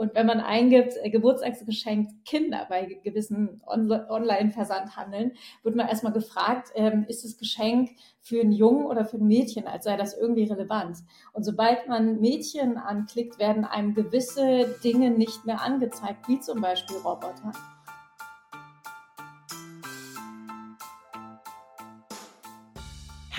[0.00, 5.32] Und wenn man eingibt, äh, Geburtstagsgeschenk Kinder bei gewissen On Online-Versandhandeln,
[5.62, 7.90] wird man erstmal gefragt, ähm, ist das Geschenk
[8.22, 10.96] für einen Jungen oder für ein Mädchen, als sei das irgendwie relevant.
[11.34, 16.96] Und sobald man Mädchen anklickt, werden einem gewisse Dinge nicht mehr angezeigt, wie zum Beispiel
[16.96, 17.52] Roboter.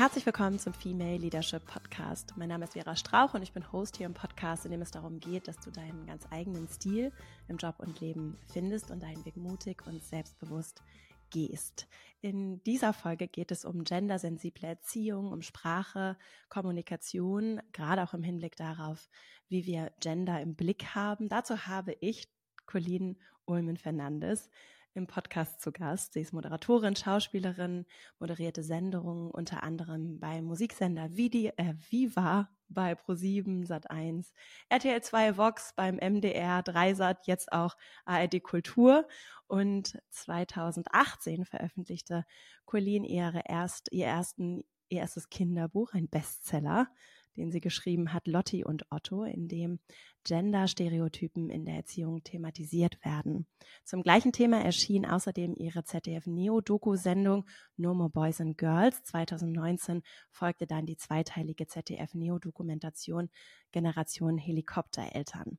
[0.02, 2.34] Herzlich willkommen zum Female Leadership Podcast.
[2.36, 4.90] Mein Name ist Vera Strauch und ich bin Host hier im Podcast, in dem es
[4.90, 7.12] darum geht, dass du deinen ganz eigenen Stil
[7.48, 10.82] im Job und Leben findest und deinen Weg mutig und selbstbewusst
[11.30, 11.88] gehst.
[12.20, 16.18] In dieser Folge geht es um gendersensible Erziehung, um Sprache,
[16.50, 19.08] Kommunikation, gerade auch im Hinblick darauf,
[19.50, 21.30] wie wir Gender im Blick haben.
[21.30, 22.28] Dazu habe ich
[22.66, 24.50] Colleen Ulmen-Fernandes
[24.94, 26.14] im Podcast zu Gast.
[26.14, 27.86] Sie ist Moderatorin, Schauspielerin,
[28.20, 34.32] moderierte Sendungen unter anderem beim Musiksender Vidi, äh, Viva bei Pro7, Sat1,
[34.70, 39.08] RTL 2 Vox beim MDR, Dreisat, jetzt auch ARD Kultur.
[39.48, 42.26] Und 2018 veröffentlichte
[42.66, 46.88] Colleen ihre erst, ihr, ersten, ihr erstes Kinderbuch, ein Bestseller
[47.38, 49.80] den sie geschrieben hat, Lotti und Otto, in dem
[50.24, 53.48] Gender-Stereotypen in der Erziehung thematisiert werden.
[53.84, 57.46] Zum gleichen Thema erschien außerdem ihre ZDF-Neo-Doku-Sendung
[57.78, 59.02] No More Boys and Girls.
[59.04, 63.30] 2019 folgte dann die zweiteilige ZDF-Neo-Dokumentation
[63.72, 65.58] Generation Helikoptereltern.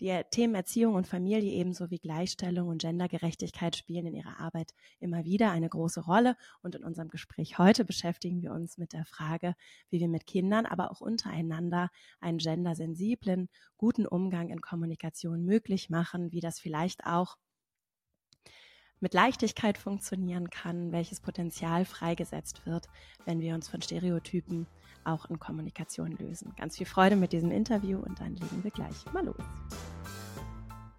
[0.00, 5.24] Die Themen Erziehung und Familie ebenso wie Gleichstellung und Gendergerechtigkeit spielen in ihrer Arbeit immer
[5.24, 6.36] wieder eine große Rolle.
[6.62, 9.54] Und in unserem Gespräch heute beschäftigen wir uns mit der Frage,
[9.90, 11.90] wie wir mit Kindern, aber auch untereinander
[12.20, 17.36] einen gendersensiblen, guten Umgang in Kommunikation möglich machen, wie das vielleicht auch
[19.00, 22.88] mit Leichtigkeit funktionieren kann, welches Potenzial freigesetzt wird,
[23.24, 24.66] wenn wir uns von Stereotypen
[25.04, 26.52] auch in Kommunikation lösen.
[26.56, 29.44] Ganz viel Freude mit diesem Interview und dann legen wir gleich mal los.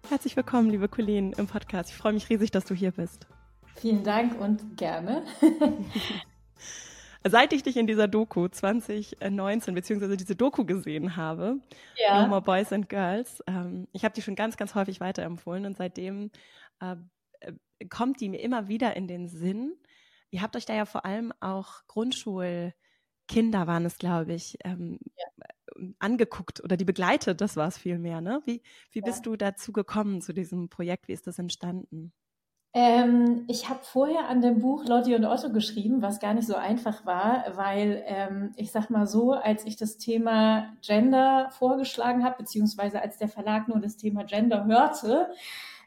[0.08, 1.90] Herzlich willkommen, liebe Colleen, im Podcast.
[1.90, 3.26] Ich freue mich riesig, dass du hier bist.
[3.76, 5.24] Vielen Dank und gerne.
[7.24, 11.60] Seit ich dich in dieser Doku 2019 beziehungsweise diese Doku gesehen habe,
[11.96, 12.22] ja.
[12.22, 15.76] No More Boys and Girls, ähm, ich habe die schon ganz, ganz häufig weiterempfohlen und
[15.76, 16.30] seitdem
[16.80, 16.96] äh,
[17.40, 17.52] äh,
[17.88, 19.72] kommt die mir immer wieder in den Sinn.
[20.30, 22.72] Ihr habt euch da ja vor allem auch Grundschul-
[23.28, 25.86] Kinder waren es, glaube ich, ähm, ja.
[25.98, 28.20] angeguckt oder die begleitet, das war es vielmehr.
[28.20, 28.42] Ne?
[28.44, 29.04] Wie, wie ja.
[29.04, 31.08] bist du dazu gekommen, zu diesem Projekt?
[31.08, 32.12] Wie ist das entstanden?
[32.74, 36.54] Ähm, ich habe vorher an dem Buch Lotti und Otto geschrieben, was gar nicht so
[36.54, 42.36] einfach war, weil ähm, ich sag mal so, als ich das Thema Gender vorgeschlagen habe,
[42.38, 45.28] beziehungsweise als der Verlag nur das Thema Gender hörte,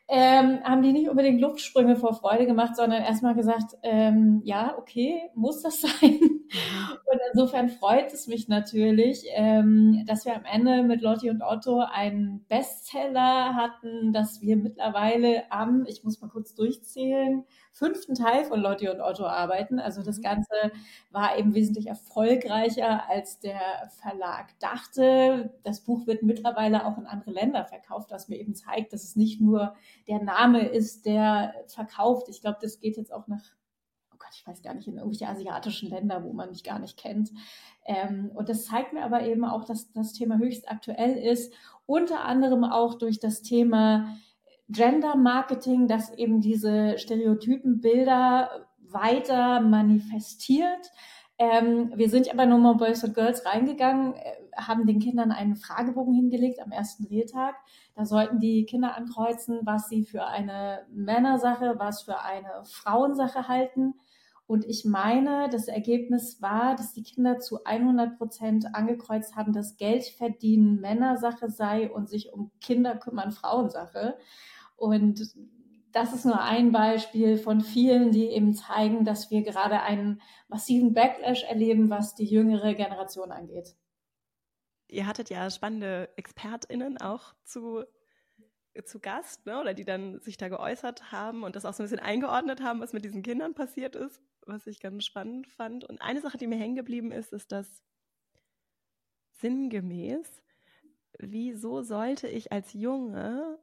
[0.07, 5.31] ähm, haben die nicht unbedingt Luftsprünge vor Freude gemacht, sondern erstmal gesagt, ähm, ja, okay,
[5.33, 6.34] muss das sein?
[6.51, 6.97] Mhm.
[7.11, 11.79] Und insofern freut es mich natürlich, ähm, dass wir am Ende mit Lotti und Otto
[11.79, 18.61] einen Bestseller hatten, dass wir mittlerweile am, ich muss mal kurz durchzählen, fünften Teil von
[18.61, 19.79] Lotti und Otto arbeiten.
[19.79, 20.23] Also das mhm.
[20.23, 20.71] Ganze
[21.11, 23.59] war eben wesentlich erfolgreicher, als der
[24.01, 25.53] Verlag dachte.
[25.63, 29.15] Das Buch wird mittlerweile auch in andere Länder verkauft, was mir eben zeigt, dass es
[29.15, 29.75] nicht nur
[30.07, 32.29] der Name ist, der verkauft.
[32.29, 33.43] Ich glaube, das geht jetzt auch nach
[34.25, 37.31] Gott, ich weiß gar nicht, in irgendwelche asiatischen Länder, wo man mich gar nicht kennt.
[37.85, 41.53] Ähm, und das zeigt mir aber eben auch, dass das Thema höchst aktuell ist,
[41.85, 44.17] unter anderem auch durch das Thema
[44.67, 50.91] Gender Marketing, das eben diese Stereotypenbilder weiter manifestiert.
[51.37, 55.55] Ähm, wir sind aber nur mal Boys und Girls reingegangen, äh, haben den Kindern einen
[55.55, 57.55] Fragebogen hingelegt am ersten Drehtag.
[57.93, 63.95] Da sollten die Kinder ankreuzen, was sie für eine Männersache, was für eine Frauensache halten.
[64.47, 69.77] Und ich meine, das Ergebnis war, dass die Kinder zu 100 Prozent angekreuzt haben, dass
[69.77, 74.17] Geld verdienen Männersache sei und sich um Kinder kümmern Frauensache.
[74.75, 75.35] Und
[75.91, 80.93] das ist nur ein Beispiel von vielen, die eben zeigen, dass wir gerade einen massiven
[80.93, 83.75] Backlash erleben, was die jüngere Generation angeht.
[84.87, 87.83] Ihr hattet ja spannende ExpertInnen auch zu,
[88.83, 89.59] zu Gast, ne?
[89.59, 92.81] oder die dann sich da geäußert haben und das auch so ein bisschen eingeordnet haben,
[92.81, 95.85] was mit diesen Kindern passiert ist, was ich ganz spannend fand.
[95.85, 97.83] Und eine Sache, die mir hängen geblieben ist, ist, dass
[99.31, 100.41] sinngemäß,
[101.19, 103.59] wieso sollte ich als Junge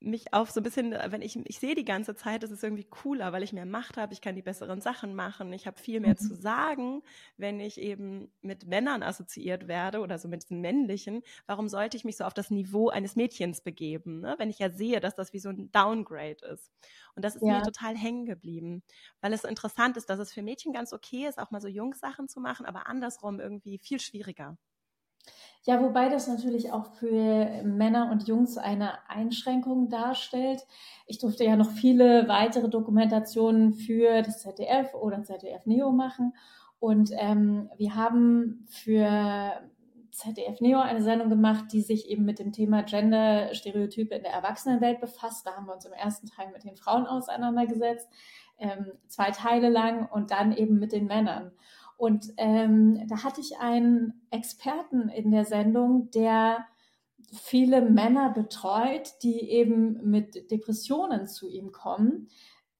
[0.00, 2.84] mich auf so ein bisschen, wenn ich, ich sehe die ganze Zeit, es ist irgendwie
[2.84, 6.00] cooler, weil ich mehr Macht habe, ich kann die besseren Sachen machen, ich habe viel
[6.00, 6.16] mehr mhm.
[6.16, 7.02] zu sagen,
[7.36, 11.22] wenn ich eben mit Männern assoziiert werde oder so mit diesen männlichen.
[11.46, 14.34] Warum sollte ich mich so auf das Niveau eines Mädchens begeben, ne?
[14.38, 16.70] wenn ich ja sehe, dass das wie so ein Downgrade ist?
[17.14, 17.58] Und das ist ja.
[17.58, 18.82] mir total hängen geblieben,
[19.20, 21.68] weil es so interessant ist, dass es für Mädchen ganz okay ist, auch mal so
[21.68, 24.56] Jungssachen zu machen, aber andersrum irgendwie viel schwieriger.
[25.64, 30.66] Ja, wobei das natürlich auch für Männer und Jungs eine Einschränkung darstellt.
[31.06, 36.32] Ich durfte ja noch viele weitere Dokumentationen für das ZDF oder ZDF Neo machen.
[36.78, 39.52] Und ähm, wir haben für
[40.12, 45.00] ZDF Neo eine Sendung gemacht, die sich eben mit dem Thema Gender-Stereotype in der Erwachsenenwelt
[45.00, 45.46] befasst.
[45.46, 48.08] Da haben wir uns im ersten Teil mit den Frauen auseinandergesetzt,
[48.58, 51.52] ähm, zwei Teile lang und dann eben mit den Männern.
[52.00, 56.64] Und ähm, da hatte ich einen Experten in der Sendung, der
[57.30, 62.28] viele Männer betreut, die eben mit Depressionen zu ihm kommen,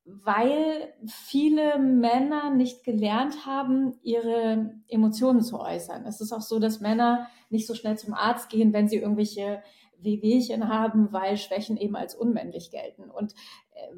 [0.06, 6.06] weil viele Männer nicht gelernt haben, ihre Emotionen zu äußern.
[6.06, 9.62] Es ist auch so, dass Männer nicht so schnell zum Arzt gehen, wenn sie irgendwelche
[9.98, 13.10] Wehwehchen haben, weil Schwächen eben als unmännlich gelten.
[13.10, 13.34] Und
[13.74, 13.92] äh,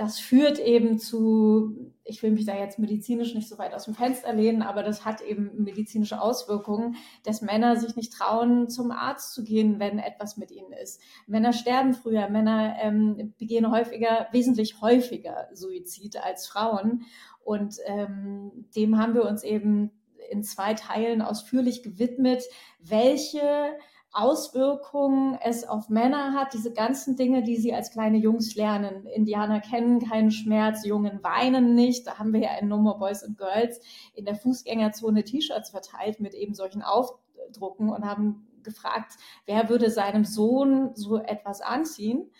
[0.00, 3.94] das führt eben zu, ich will mich da jetzt medizinisch nicht so weit aus dem
[3.94, 9.34] Fenster lehnen, aber das hat eben medizinische Auswirkungen, dass Männer sich nicht trauen, zum Arzt
[9.34, 11.02] zu gehen, wenn etwas mit ihnen ist.
[11.26, 17.02] Männer sterben früher, Männer ähm, begehen häufiger, wesentlich häufiger Suizid als Frauen.
[17.44, 19.90] Und ähm, dem haben wir uns eben
[20.30, 22.42] in zwei Teilen ausführlich gewidmet,
[22.78, 23.76] welche
[24.12, 29.06] Auswirkungen es auf Männer hat, diese ganzen Dinge, die sie als kleine Jungs lernen.
[29.06, 32.06] Indianer kennen keinen Schmerz, Jungen weinen nicht.
[32.06, 33.80] Da haben wir ja in No More Boys and Girls
[34.14, 39.14] in der Fußgängerzone T-Shirts verteilt mit eben solchen Aufdrucken und haben gefragt,
[39.46, 42.30] wer würde seinem Sohn so etwas anziehen.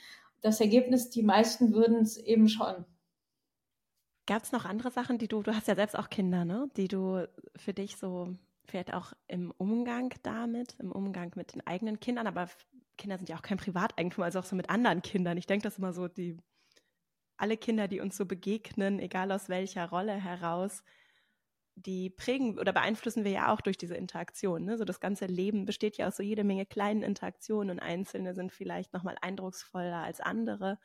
[0.40, 2.84] Das Ergebnis, die meisten würden es eben schon.
[4.26, 6.68] Gab es noch andere Sachen, die du, du hast ja selbst auch Kinder, ne?
[6.76, 8.34] die du für dich so
[8.70, 12.48] vielleicht auch im Umgang damit, im Umgang mit den eigenen Kindern, aber
[12.96, 15.36] Kinder sind ja auch kein Privateigentum, also auch so mit anderen Kindern.
[15.36, 16.36] Ich denke, das immer so, die
[17.36, 20.82] alle Kinder, die uns so begegnen, egal aus welcher Rolle heraus,
[21.74, 24.64] die prägen oder beeinflussen wir ja auch durch diese Interaktion.
[24.64, 24.76] Ne?
[24.76, 28.52] So das ganze Leben besteht ja aus so jede Menge kleinen Interaktionen und einzelne sind
[28.52, 30.78] vielleicht nochmal eindrucksvoller als andere.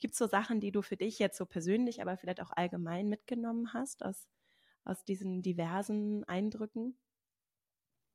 [0.00, 3.08] Gibt es so Sachen, die du für dich jetzt so persönlich, aber vielleicht auch allgemein
[3.08, 4.26] mitgenommen hast aus,
[4.84, 6.98] aus diesen diversen Eindrücken?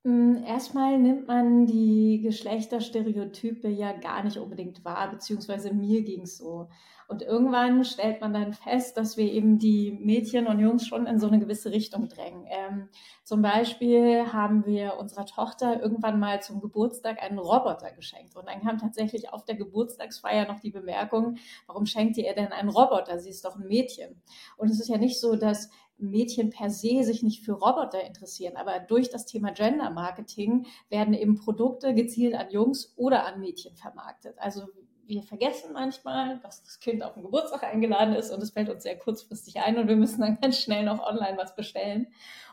[0.06, 6.38] Hm, erstmal nimmt man die Geschlechterstereotype ja gar nicht unbedingt wahr, beziehungsweise mir ging es
[6.38, 6.70] so.
[7.08, 11.20] Und irgendwann stellt man dann fest, dass wir eben die Mädchen und Jungs schon in
[11.20, 12.46] so eine gewisse Richtung drängen.
[12.50, 12.90] Ähm,
[13.24, 18.36] zum Beispiel haben wir unserer Tochter irgendwann mal zum Geburtstag einen Roboter geschenkt.
[18.36, 22.70] Und dann kam tatsächlich auf der Geburtstagsfeier noch die Bemerkung, warum schenkt ihr denn einen
[22.70, 23.18] Roboter?
[23.20, 24.22] Sie ist doch ein Mädchen.
[24.58, 28.58] Und es ist ja nicht so, dass Mädchen per se sich nicht für Roboter interessieren,
[28.58, 33.76] aber durch das Thema Gender Marketing werden eben Produkte gezielt an Jungs oder an Mädchen
[33.76, 34.38] vermarktet.
[34.40, 34.68] Also
[35.08, 38.84] wir vergessen manchmal, dass das Kind auf den Geburtstag eingeladen ist und es fällt uns
[38.84, 42.08] sehr kurzfristig ein und wir müssen dann ganz schnell noch online was bestellen.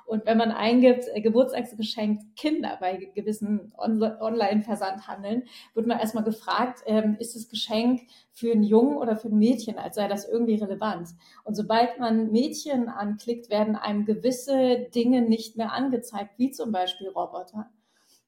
[0.06, 5.44] Und wenn man eingibt, äh, Geburtstagsgeschenk Kinder bei gewissen On Online-Versandhandeln,
[5.75, 8.02] wird man erstmal gefragt, ähm, ist das Geschenk
[8.32, 11.10] für einen Jungen oder für ein Mädchen, als sei das irgendwie relevant.
[11.44, 17.08] Und sobald man Mädchen anklickt, werden einem gewisse Dinge nicht mehr angezeigt, wie zum Beispiel
[17.08, 17.70] Roboter.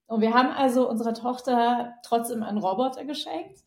[0.07, 3.65] Und wir haben also unserer Tochter trotzdem einen Roboter geschenkt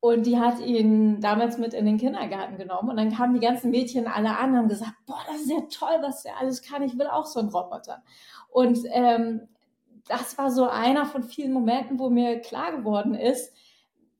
[0.00, 2.88] und die hat ihn damals mit in den Kindergarten genommen.
[2.88, 5.60] Und dann kamen die ganzen Mädchen alle an und haben gesagt, boah, das ist ja
[5.70, 6.82] toll, was der alles kann.
[6.82, 8.02] Ich will auch so einen Roboter.
[8.48, 9.42] Und ähm,
[10.08, 13.52] das war so einer von vielen Momenten, wo mir klar geworden ist,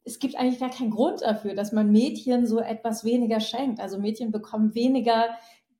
[0.04, 3.80] es gibt eigentlich gar keinen Grund dafür, dass man Mädchen so etwas weniger schenkt.
[3.80, 5.30] Also Mädchen bekommen weniger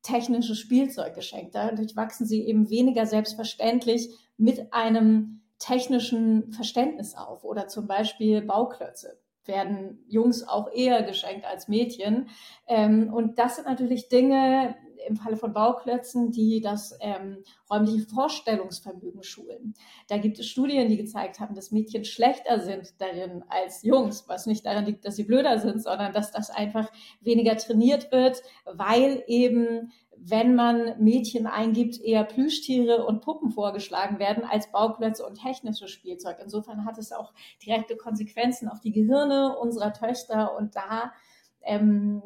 [0.01, 1.53] technisches Spielzeug geschenkt.
[1.53, 9.20] Dadurch wachsen sie eben weniger selbstverständlich mit einem technischen Verständnis auf oder zum Beispiel Bauklötze
[9.45, 12.29] werden Jungs auch eher geschenkt als Mädchen.
[12.67, 14.75] Ähm, und das sind natürlich Dinge
[15.07, 19.73] im Falle von Bauklötzen, die das ähm, räumliche Vorstellungsvermögen schulen.
[20.07, 24.45] Da gibt es Studien, die gezeigt haben, dass Mädchen schlechter sind darin als Jungs, was
[24.45, 29.23] nicht daran liegt, dass sie blöder sind, sondern dass das einfach weniger trainiert wird, weil
[29.27, 29.91] eben
[30.23, 36.37] wenn man Mädchen eingibt, eher Plüschtiere und Puppen vorgeschlagen werden als Bauklötze und technisches Spielzeug.
[36.41, 37.33] Insofern hat es auch
[37.65, 41.11] direkte Konsequenzen auf die Gehirne unserer Töchter und da
[41.63, 42.21] ähm,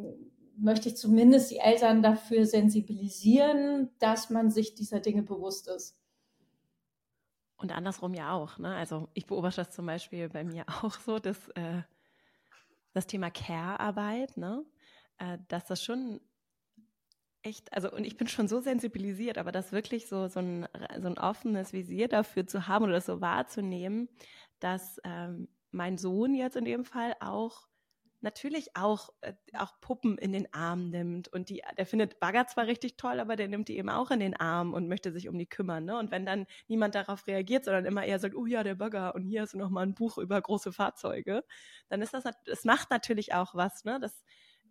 [0.58, 5.98] möchte ich zumindest die Eltern dafür sensibilisieren, dass man sich dieser Dinge bewusst ist.
[7.58, 8.58] Und andersrum ja auch.
[8.58, 8.76] Ne?
[8.76, 11.82] Also ich beobachte das zum Beispiel bei mir auch so, dass äh,
[12.92, 14.66] das Thema Care-Arbeit, ne?
[15.18, 16.20] Äh, dass das schon
[17.46, 20.68] echt, also und ich bin schon so sensibilisiert, aber das wirklich so, so, ein,
[21.00, 24.10] so ein offenes Visier dafür zu haben oder das so wahrzunehmen,
[24.60, 27.68] dass ähm, mein Sohn jetzt in dem Fall auch
[28.22, 31.28] natürlich auch, äh, auch Puppen in den Arm nimmt.
[31.28, 34.20] Und die, der findet Bagger zwar richtig toll, aber der nimmt die eben auch in
[34.20, 35.86] den Arm und möchte sich um die kümmern.
[35.86, 35.98] Ne?
[35.98, 39.24] Und wenn dann niemand darauf reagiert, sondern immer eher sagt, oh ja, der Bagger und
[39.24, 41.44] hier ist noch mal ein Buch über große Fahrzeuge,
[41.88, 44.00] dann ist das, das macht natürlich auch was, ne?
[44.02, 44.24] Das,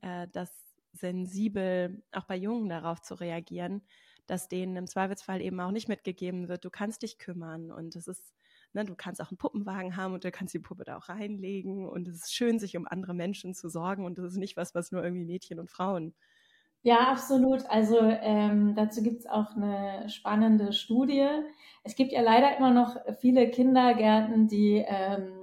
[0.02, 0.63] äh, das
[0.94, 3.82] sensibel auch bei Jungen darauf zu reagieren,
[4.26, 8.08] dass denen im Zweifelsfall eben auch nicht mitgegeben wird, du kannst dich kümmern und es
[8.08, 8.34] ist
[8.76, 11.86] Ne, du kannst auch einen Puppenwagen haben und du kannst die Puppe da auch reinlegen.
[11.88, 14.04] Und es ist schön, sich um andere Menschen zu sorgen.
[14.04, 16.12] Und das ist nicht was, was nur irgendwie Mädchen und Frauen.
[16.82, 17.64] Ja, absolut.
[17.70, 21.26] Also ähm, dazu gibt es auch eine spannende Studie.
[21.82, 25.33] Es gibt ja leider immer noch viele Kindergärten, die ähm,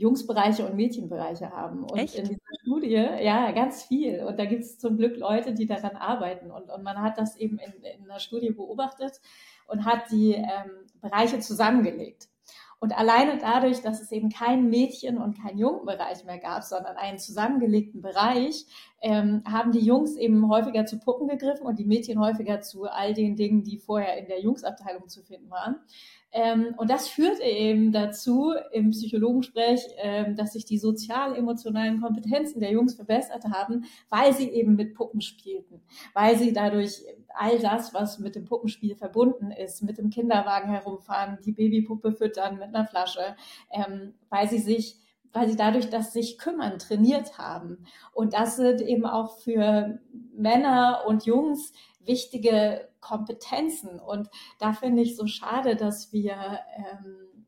[0.00, 1.84] Jungsbereiche und Mädchenbereiche haben.
[1.84, 2.14] Und Echt?
[2.14, 4.24] in dieser Studie, ja, ganz viel.
[4.24, 6.50] Und da gibt es zum Glück Leute, die daran arbeiten.
[6.50, 9.20] Und, und man hat das eben in, in einer Studie beobachtet
[9.66, 12.28] und hat die ähm, Bereiche zusammengelegt.
[12.80, 17.18] Und alleine dadurch, dass es eben keinen Mädchen- und keinen Jungenbereich mehr gab, sondern einen
[17.18, 18.64] zusammengelegten Bereich,
[19.02, 23.12] ähm, haben die Jungs eben häufiger zu Puppen gegriffen und die Mädchen häufiger zu all
[23.12, 25.76] den Dingen, die vorher in der Jungsabteilung zu finden waren.
[26.32, 32.70] Ähm, und das führt eben dazu im Psychologensprech, ähm, dass sich die sozial-emotionalen Kompetenzen der
[32.70, 35.82] Jungs verbessert haben, weil sie eben mit Puppen spielten,
[36.14, 37.02] weil sie dadurch
[37.34, 42.58] all das, was mit dem Puppenspiel verbunden ist, mit dem Kinderwagen herumfahren, die Babypuppe füttern
[42.58, 43.36] mit einer Flasche,
[43.70, 44.98] ähm, weil sie sich
[45.32, 47.86] weil sie dadurch das sich kümmern trainiert haben.
[48.12, 50.00] Und das sind eben auch für
[50.34, 54.00] Männer und Jungs wichtige Kompetenzen.
[54.00, 56.34] Und da finde ich so schade, dass wir
[56.76, 57.44] ähm,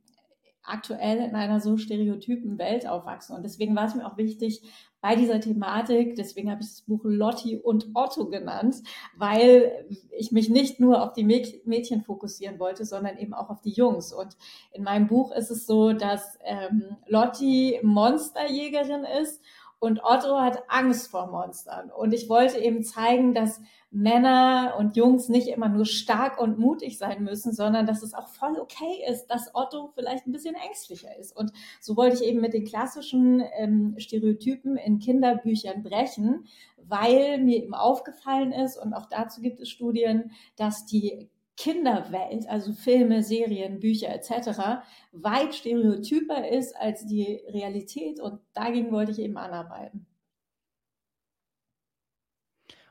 [0.62, 3.34] aktuell in einer so stereotypen Welt aufwachsen.
[3.34, 4.62] Und deswegen war es mir auch wichtig,
[5.02, 8.76] bei dieser Thematik, deswegen habe ich das Buch Lotti und Otto genannt,
[9.16, 9.84] weil
[10.16, 14.12] ich mich nicht nur auf die Mädchen fokussieren wollte, sondern eben auch auf die Jungs.
[14.12, 14.36] Und
[14.72, 19.42] in meinem Buch ist es so, dass ähm, Lotti Monsterjägerin ist
[19.82, 21.90] und Otto hat Angst vor Monstern.
[21.90, 23.60] Und ich wollte eben zeigen, dass
[23.90, 28.28] Männer und Jungs nicht immer nur stark und mutig sein müssen, sondern dass es auch
[28.28, 31.36] voll okay ist, dass Otto vielleicht ein bisschen ängstlicher ist.
[31.36, 36.46] Und so wollte ich eben mit den klassischen ähm, Stereotypen in Kinderbüchern brechen,
[36.76, 42.72] weil mir eben aufgefallen ist, und auch dazu gibt es Studien, dass die Kinderwelt, also
[42.72, 44.82] Filme, Serien, Bücher etc.,
[45.12, 50.06] weit stereotyper ist als die Realität und dagegen wollte ich eben anarbeiten.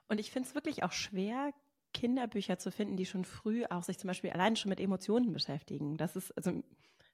[0.07, 1.53] Und ich finde es wirklich auch schwer,
[1.93, 5.97] Kinderbücher zu finden, die schon früh auch sich zum Beispiel allein schon mit Emotionen beschäftigen.
[5.97, 6.63] Das ist, also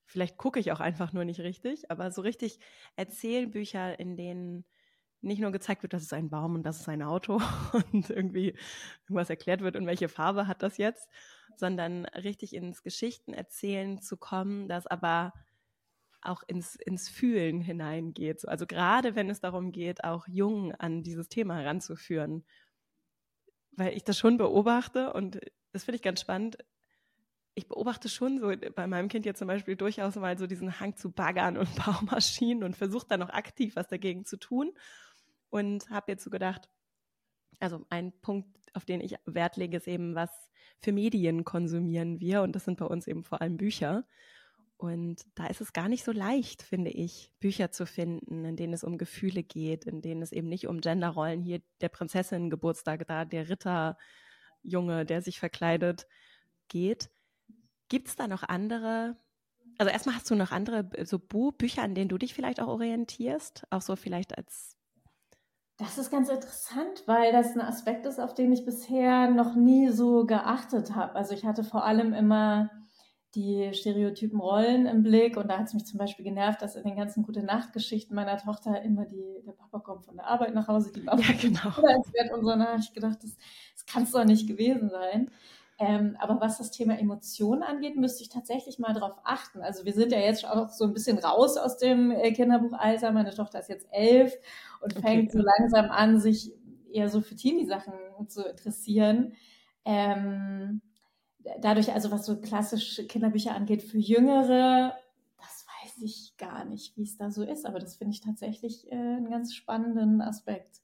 [0.05, 2.59] vielleicht gucke ich auch einfach nur nicht richtig, aber so richtig
[2.95, 4.65] Erzählbücher, in denen
[5.21, 7.41] nicht nur gezeigt wird, das ist ein Baum und das ist ein Auto
[7.93, 8.55] und irgendwie
[9.03, 11.09] irgendwas erklärt wird und welche Farbe hat das jetzt,
[11.59, 15.33] sondern richtig ins Geschichtenerzählen zu kommen, das aber
[16.21, 18.47] auch ins, ins Fühlen hineingeht.
[18.47, 22.45] Also gerade wenn es darum geht, auch Jungen an dieses Thema heranzuführen,
[23.71, 25.39] weil ich das schon beobachte und
[25.71, 26.57] das finde ich ganz spannend.
[27.53, 30.95] Ich beobachte schon so bei meinem Kind jetzt zum Beispiel durchaus mal so diesen Hang
[30.95, 34.73] zu Baggern und Baumaschinen und versucht dann noch aktiv was dagegen zu tun
[35.49, 36.69] und habe jetzt so gedacht,
[37.59, 40.29] also ein Punkt, auf den ich Wert lege, ist eben, was
[40.79, 44.05] für Medien konsumieren wir und das sind bei uns eben vor allem Bücher.
[44.77, 48.73] Und da ist es gar nicht so leicht, finde ich, Bücher zu finden, in denen
[48.73, 53.07] es um Gefühle geht, in denen es eben nicht um Genderrollen, hier der Prinzessin Geburtstag,
[53.07, 56.07] da der Ritterjunge, der sich verkleidet,
[56.67, 57.09] geht.
[57.89, 59.17] Gibt es da noch andere,
[59.79, 63.65] also erstmal hast du noch andere so Bücher, an denen du dich vielleicht auch orientierst,
[63.71, 64.76] auch so vielleicht als
[65.77, 69.89] das ist ganz interessant, weil das ein Aspekt ist, auf den ich bisher noch nie
[69.89, 71.15] so geachtet habe.
[71.15, 72.71] Also ich hatte vor allem immer
[73.35, 76.83] die stereotypen Rollen im Blick und da hat es mich zum Beispiel genervt, dass in
[76.83, 80.67] den ganzen gute Nacht-Geschichten meiner Tochter immer die, der Papa kommt von der Arbeit nach
[80.67, 81.69] Hause, die Mama ja, genau.
[81.95, 82.49] ins Bett und so.
[82.49, 83.37] Da habe ich gedacht, das,
[83.73, 85.29] das kann es doch nicht gewesen sein.
[85.79, 89.61] Ähm, aber was das Thema Emotionen angeht, müsste ich tatsächlich mal darauf achten.
[89.61, 93.11] Also wir sind ja jetzt auch so ein bisschen raus aus dem äh, Kinderbuchalter.
[93.11, 94.33] Meine Tochter ist jetzt elf
[94.81, 95.01] und okay.
[95.01, 96.51] fängt so langsam an, sich
[96.91, 97.93] eher so für Teenie-Sachen
[98.27, 99.33] zu interessieren.
[99.85, 100.81] Ähm,
[101.61, 104.95] dadurch, also was so klassische Kinderbücher angeht, für Jüngere,
[105.37, 107.67] das weiß ich gar nicht, wie es da so ist.
[107.67, 110.81] Aber das finde ich tatsächlich äh, einen ganz spannenden Aspekt.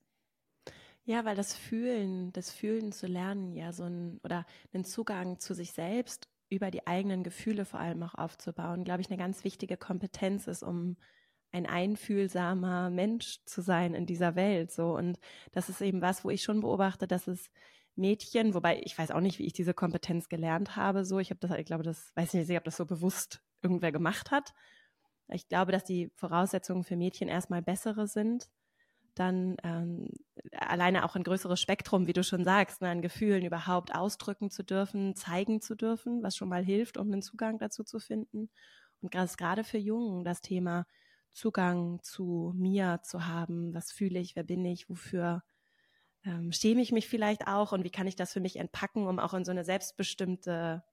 [1.05, 5.53] Ja, weil das Fühlen, das Fühlen zu lernen, ja, so ein, oder einen Zugang zu
[5.53, 9.75] sich selbst über die eigenen Gefühle vor allem auch aufzubauen, glaube ich, eine ganz wichtige
[9.75, 10.95] Kompetenz ist, um
[11.51, 14.71] ein einfühlsamer Mensch zu sein in dieser Welt.
[14.71, 14.95] So.
[14.95, 15.19] Und
[15.51, 17.49] das ist eben was, wo ich schon beobachte, dass es
[17.95, 21.05] Mädchen, wobei ich weiß auch nicht, wie ich diese Kompetenz gelernt habe.
[21.05, 24.31] So, ich habe das, ich glaube, das weiß nicht, ob das so bewusst irgendwer gemacht
[24.31, 24.53] hat.
[25.29, 28.49] Ich glaube, dass die Voraussetzungen für Mädchen erstmal bessere sind.
[29.15, 30.09] Dann ähm,
[30.51, 34.63] alleine auch ein größeres Spektrum, wie du schon sagst, ne, an Gefühlen überhaupt ausdrücken zu
[34.63, 38.49] dürfen, zeigen zu dürfen, was schon mal hilft, um einen Zugang dazu zu finden.
[39.01, 40.85] Und gerade für Jungen das Thema
[41.33, 43.73] Zugang zu mir zu haben.
[43.73, 44.35] Was fühle ich?
[44.35, 44.89] Wer bin ich?
[44.89, 45.43] Wofür
[46.25, 47.71] ähm, schäme ich mich vielleicht auch?
[47.71, 50.83] Und wie kann ich das für mich entpacken, um auch in so eine selbstbestimmte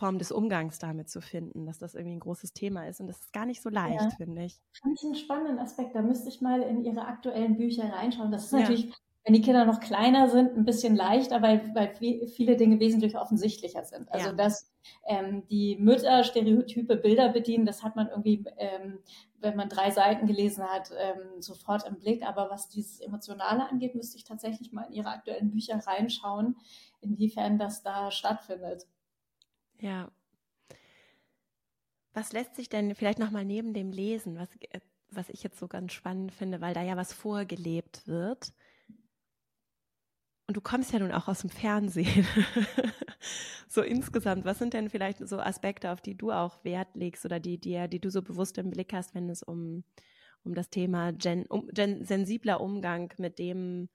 [0.00, 3.00] Form des Umgangs damit zu finden, dass das irgendwie ein großes Thema ist.
[3.00, 4.10] Und das ist gar nicht so leicht, ja.
[4.16, 4.58] finde ich.
[4.72, 5.94] Ich einen spannenden Aspekt.
[5.94, 8.32] Da müsste ich mal in Ihre aktuellen Bücher reinschauen.
[8.32, 8.60] Das ist ja.
[8.60, 8.90] natürlich
[9.24, 11.94] wenn die Kinder noch kleiner sind, ein bisschen leichter, weil, weil
[12.28, 14.10] viele Dinge wesentlich offensichtlicher sind.
[14.10, 14.32] Also ja.
[14.32, 14.72] dass
[15.06, 19.00] ähm, die Mütter stereotype Bilder bedienen, das hat man irgendwie, ähm,
[19.38, 22.26] wenn man drei Seiten gelesen hat, ähm, sofort im Blick.
[22.26, 26.56] Aber was dieses Emotionale angeht, müsste ich tatsächlich mal in ihre aktuellen Bücher reinschauen,
[27.02, 28.86] inwiefern das da stattfindet.
[29.80, 30.10] Ja.
[32.12, 35.68] Was lässt sich denn vielleicht nochmal neben dem Lesen, was, äh, was ich jetzt so
[35.68, 38.52] ganz spannend finde, weil da ja was vorgelebt wird,
[40.50, 42.26] und du kommst ja nun auch aus dem Fernsehen.
[43.68, 47.38] so insgesamt, was sind denn vielleicht so Aspekte, auf die du auch Wert legst oder
[47.38, 49.84] die, die, die du so bewusst im Blick hast, wenn es um,
[50.42, 53.90] um das Thema gen, um, gen, sensibler Umgang mit dem,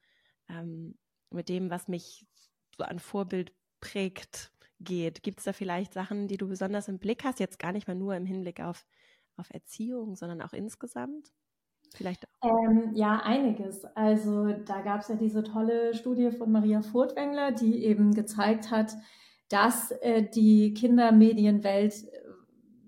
[0.48, 0.96] ähm,
[1.30, 2.26] mit dem, was mich
[2.78, 3.52] so an Vorbild
[3.82, 4.54] prägt,
[4.86, 5.24] geht?
[5.24, 7.40] Gibt es da vielleicht Sachen, die du besonders im Blick hast?
[7.40, 8.86] Jetzt gar nicht mal nur im Hinblick auf,
[9.36, 11.34] auf Erziehung, sondern auch insgesamt?
[11.94, 13.86] Vielleicht ähm, ja, einiges.
[13.96, 18.96] Also da gab es ja diese tolle Studie von Maria Furtwängler, die eben gezeigt hat,
[19.50, 22.26] dass äh, die Kindermedienwelt äh,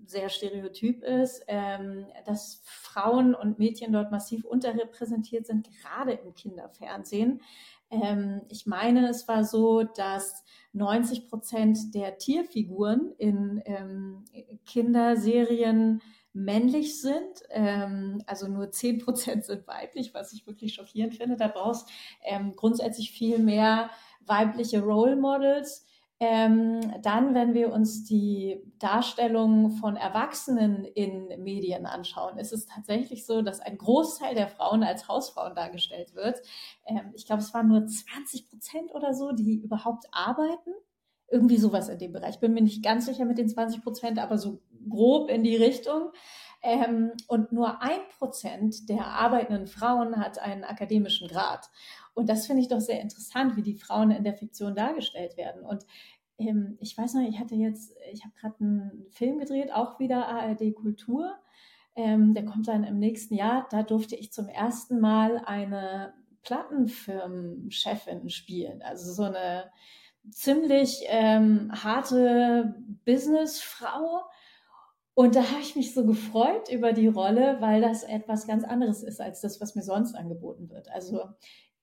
[0.06, 7.42] sehr stereotyp ist, ähm, dass Frauen und Mädchen dort massiv unterrepräsentiert sind, gerade im Kinderfernsehen.
[7.90, 10.44] Ähm, ich meine, es war so, dass
[10.78, 14.24] 90 Prozent der Tierfiguren in ähm,
[14.64, 16.00] Kinderserien
[16.32, 21.36] männlich sind, ähm, also nur 10 Prozent sind weiblich, was ich wirklich schockierend finde.
[21.36, 21.90] Da brauchst
[22.24, 23.90] ähm, grundsätzlich viel mehr
[24.24, 25.86] weibliche Role Models.
[26.20, 33.24] Ähm, dann, wenn wir uns die Darstellung von Erwachsenen in Medien anschauen, ist es tatsächlich
[33.24, 36.40] so, dass ein Großteil der Frauen als Hausfrauen dargestellt wird.
[36.86, 40.72] Ähm, ich glaube, es waren nur 20 Prozent oder so, die überhaupt arbeiten.
[41.30, 42.40] Irgendwie sowas in dem Bereich.
[42.40, 46.10] Bin mir nicht ganz sicher mit den 20 Prozent, aber so grob in die Richtung.
[46.62, 51.70] Ähm, und nur ein Prozent der arbeitenden Frauen hat einen akademischen Grad.
[52.14, 55.62] Und das finde ich doch sehr interessant, wie die Frauen in der Fiktion dargestellt werden.
[55.64, 55.86] Und
[56.38, 60.26] ähm, ich weiß noch, ich hatte jetzt, ich habe gerade einen Film gedreht, auch wieder
[60.28, 61.36] ARD Kultur.
[61.94, 63.66] Ähm, der kommt dann im nächsten Jahr.
[63.70, 68.82] Da durfte ich zum ersten Mal eine Plattenfirmenchefin spielen.
[68.82, 69.70] Also so eine
[70.30, 72.74] ziemlich ähm, harte
[73.04, 74.22] Businessfrau,
[75.18, 79.02] und da habe ich mich so gefreut über die Rolle, weil das etwas ganz anderes
[79.02, 80.88] ist als das, was mir sonst angeboten wird.
[80.92, 81.22] Also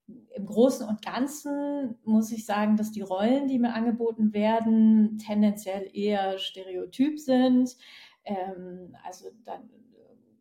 [0.07, 5.89] im Großen und Ganzen muss ich sagen, dass die Rollen, die mir angeboten werden, tendenziell
[5.91, 7.75] eher stereotyp sind.
[8.23, 9.69] Ähm, also dann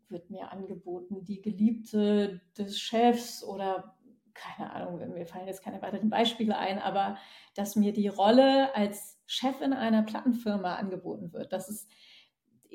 [0.09, 3.97] wird mir angeboten, die Geliebte des Chefs oder
[4.35, 7.17] keine Ahnung, mir fallen jetzt keine weiteren Beispiele ein, aber
[7.57, 11.91] dass mir die Rolle als Chefin einer Plattenfirma angeboten wird, das ist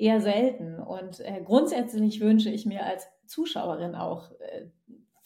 [0.00, 0.80] eher selten.
[0.80, 4.66] Und äh, grundsätzlich wünsche ich mir als Zuschauerin auch äh,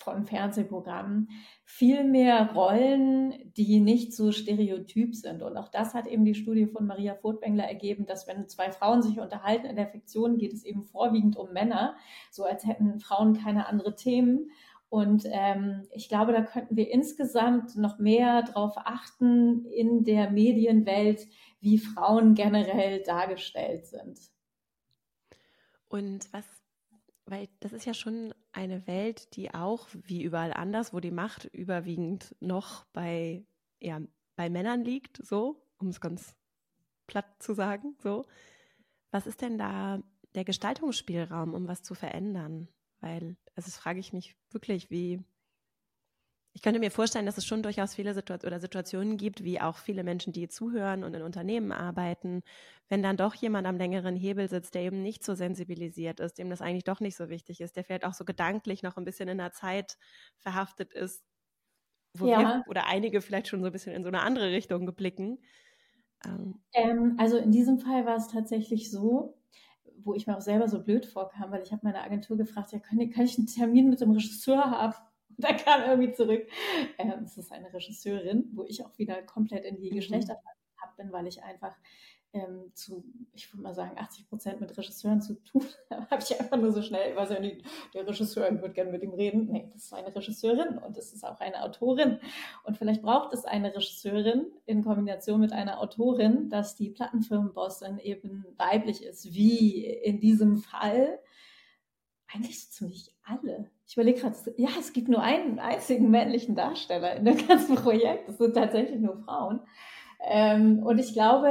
[0.04, 1.30] von Fernsehprogrammen
[1.64, 5.42] viel mehr Rollen, die nicht so stereotyp sind.
[5.42, 9.02] Und auch das hat eben die Studie von Maria Furtwängler ergeben, dass wenn zwei Frauen
[9.02, 11.96] sich unterhalten in der Fiktion, geht es eben vorwiegend um Männer,
[12.30, 14.50] so als hätten Frauen keine andere Themen.
[14.90, 21.26] Und ähm, ich glaube, da könnten wir insgesamt noch mehr darauf achten in der Medienwelt,
[21.60, 24.33] wie Frauen generell dargestellt sind.
[25.94, 26.44] Und was,
[27.24, 31.44] weil das ist ja schon eine Welt, die auch, wie überall anders, wo die Macht
[31.44, 33.46] überwiegend noch bei,
[33.78, 34.00] ja,
[34.34, 36.34] bei Männern liegt, so, um es ganz
[37.06, 38.24] platt zu sagen, so.
[39.12, 40.02] Was ist denn da
[40.34, 42.66] der Gestaltungsspielraum, um was zu verändern?
[42.98, 45.22] Weil, also das frage ich mich wirklich, wie,
[46.54, 49.76] ich könnte mir vorstellen, dass es schon durchaus viele Situ oder Situationen gibt, wie auch
[49.76, 52.42] viele Menschen, die zuhören und in Unternehmen arbeiten,
[52.88, 56.50] wenn dann doch jemand am längeren Hebel sitzt, der eben nicht so sensibilisiert ist, dem
[56.50, 59.28] das eigentlich doch nicht so wichtig ist, der vielleicht auch so gedanklich noch ein bisschen
[59.28, 59.98] in der Zeit
[60.36, 61.24] verhaftet ist,
[62.16, 62.38] wo ja.
[62.38, 65.38] wir oder einige vielleicht schon so ein bisschen in so eine andere Richtung blicken.
[66.24, 66.60] Ähm.
[66.72, 69.36] ähm, also in diesem Fall war es tatsächlich so,
[70.04, 72.78] wo ich mir auch selber so blöd vorkam, weil ich habe meine Agentur gefragt, ja,
[72.78, 74.94] kann, kann ich einen Termin mit dem Regisseur haben?
[75.38, 76.46] da kam irgendwie zurück,
[76.98, 79.96] äh, es ist eine Regisseurin, wo ich auch wieder komplett in die mhm.
[79.96, 80.36] Geschlechter
[80.96, 81.74] bin, weil ich einfach
[82.34, 85.64] ähm, zu, ich würde mal sagen, 80 Prozent mit Regisseuren zu tun.
[85.88, 89.02] Da habe ich einfach nur so schnell, weiß ja nicht, der Regisseur würde gerne mit
[89.02, 89.46] ihm reden.
[89.46, 92.18] Nee, das ist eine Regisseurin und es ist auch eine Autorin.
[92.64, 98.44] Und vielleicht braucht es eine Regisseurin in Kombination mit einer Autorin, dass die Plattenfirmenbossin eben
[98.56, 101.20] weiblich ist, wie in diesem Fall
[102.26, 103.70] eigentlich so ziemlich alle.
[103.86, 108.28] Ich überlege gerade, ja, es gibt nur einen einzigen männlichen Darsteller in dem ganzen Projekt.
[108.28, 109.60] Das sind tatsächlich nur Frauen.
[110.26, 111.50] Ähm, und ich glaube,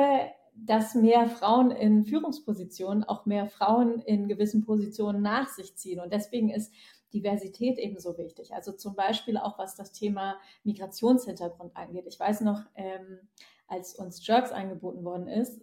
[0.56, 6.00] dass mehr Frauen in Führungspositionen auch mehr Frauen in gewissen Positionen nach sich ziehen.
[6.00, 6.72] Und deswegen ist
[7.14, 8.54] Diversität ebenso wichtig.
[8.54, 12.06] Also zum Beispiel auch was das Thema Migrationshintergrund angeht.
[12.08, 13.20] Ich weiß noch, ähm,
[13.68, 15.62] als uns Jerks angeboten worden ist,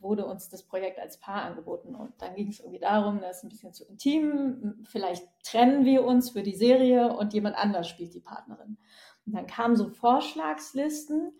[0.00, 1.94] wurde uns das Projekt als Paar angeboten.
[1.94, 6.04] Und dann ging es irgendwie darum, das ist ein bisschen zu intim, vielleicht trennen wir
[6.04, 8.78] uns für die Serie und jemand anders spielt die Partnerin.
[9.26, 11.32] Und dann kamen so Vorschlagslisten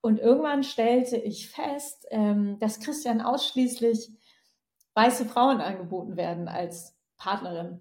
[0.00, 4.10] und irgendwann stellte ich fest, ähm, dass Christian ausschließlich
[4.94, 7.80] weiße Frauen angeboten werden als Partnerin.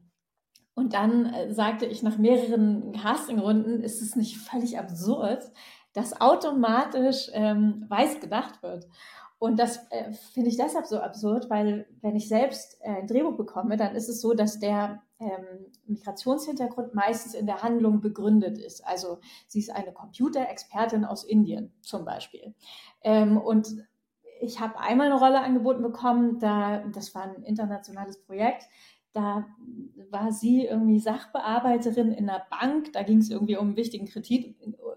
[0.73, 5.43] Und dann äh, sagte ich nach mehreren Castingrunden, ist es nicht völlig absurd,
[5.93, 8.87] dass automatisch ähm, weiß gedacht wird.
[9.39, 13.37] Und das äh, finde ich deshalb so absurd, weil wenn ich selbst äh, ein Drehbuch
[13.37, 18.85] bekomme, dann ist es so, dass der ähm, Migrationshintergrund meistens in der Handlung begründet ist.
[18.85, 22.53] Also sie ist eine Computerexpertin aus Indien zum Beispiel.
[23.01, 23.87] Ähm, und
[24.41, 28.63] ich habe einmal eine Rolle angeboten bekommen, da, das war ein internationales Projekt,
[29.13, 29.47] da
[30.11, 32.93] war sie irgendwie Sachbearbeiterin in einer Bank.
[32.93, 34.55] Da ging es irgendwie um einen wichtigen Kredit,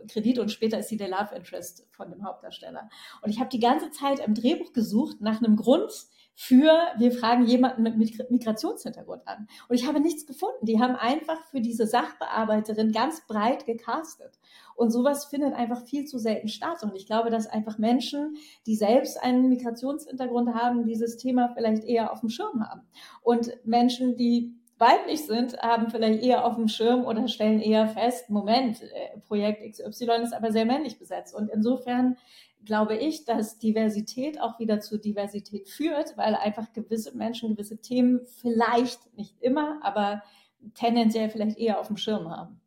[0.09, 2.88] Kredit und später ist sie der Love Interest von dem Hauptdarsteller.
[3.22, 5.92] Und ich habe die ganze Zeit im Drehbuch gesucht nach einem Grund,
[6.34, 7.96] für, wir fragen jemanden mit
[8.30, 9.46] Migrationshintergrund an.
[9.68, 10.64] Und ich habe nichts gefunden.
[10.66, 14.38] Die haben einfach für diese Sachbearbeiterin ganz breit gecastet.
[14.74, 16.82] Und sowas findet einfach viel zu selten statt.
[16.82, 22.12] Und ich glaube, dass einfach Menschen, die selbst einen Migrationshintergrund haben, dieses Thema vielleicht eher
[22.12, 22.82] auf dem Schirm haben.
[23.22, 28.30] Und Menschen, die weiblich sind, haben vielleicht eher auf dem Schirm oder stellen eher fest,
[28.30, 31.34] Moment, äh, Projekt XY ist aber sehr männlich besetzt.
[31.34, 32.16] Und insofern
[32.64, 38.27] glaube ich, dass Diversität auch wieder zu Diversität führt, weil einfach gewisse Menschen gewisse Themen
[38.40, 40.22] vielleicht nicht immer, aber
[40.75, 42.61] tendenziell vielleicht eher auf dem Schirm haben.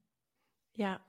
[0.75, 0.99] Ja.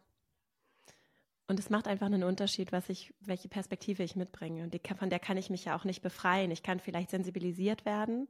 [1.49, 4.65] Und es macht einfach einen Unterschied, was ich, welche Perspektive ich mitbringe.
[4.65, 6.51] Und die, von der kann ich mich ja auch nicht befreien.
[6.51, 8.29] Ich kann vielleicht sensibilisiert werden,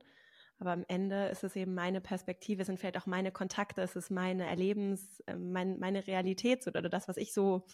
[0.59, 3.95] aber am Ende ist es eben meine Perspektive, es sind vielleicht auch meine Kontakte, es
[3.95, 7.65] ist meine Erlebens, äh, mein, meine Realität oder das, was ich so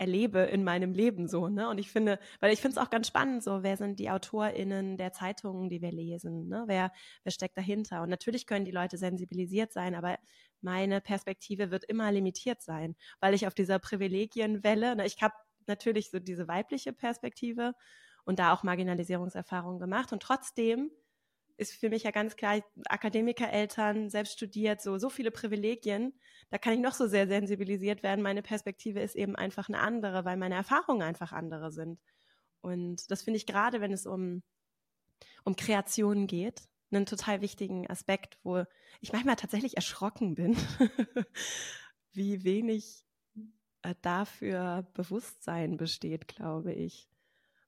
[0.00, 1.68] erlebe in meinem Leben so, ne?
[1.68, 4.96] Und ich finde, weil ich finde es auch ganz spannend, so, wer sind die AutorInnen
[4.96, 6.64] der Zeitungen, die wir lesen, ne?
[6.66, 8.02] Wer, wer steckt dahinter?
[8.02, 10.18] Und natürlich können die Leute sensibilisiert sein, aber
[10.62, 15.34] meine Perspektive wird immer limitiert sein, weil ich auf dieser Privilegienwelle, ne, ich habe
[15.66, 17.74] natürlich so diese weibliche Perspektive
[18.24, 20.90] und da auch Marginalisierungserfahrungen gemacht und trotzdem
[21.60, 26.14] ist für mich ja ganz klar, Akademikereltern, selbst studiert, so, so viele Privilegien.
[26.48, 28.22] Da kann ich noch so sehr sensibilisiert werden.
[28.22, 32.00] Meine Perspektive ist eben einfach eine andere, weil meine Erfahrungen einfach andere sind.
[32.62, 34.42] Und das finde ich gerade, wenn es um,
[35.44, 38.64] um Kreation geht, einen total wichtigen Aspekt, wo
[39.00, 40.56] ich manchmal tatsächlich erschrocken bin,
[42.12, 43.04] wie wenig
[43.82, 47.08] äh, dafür Bewusstsein besteht, glaube ich.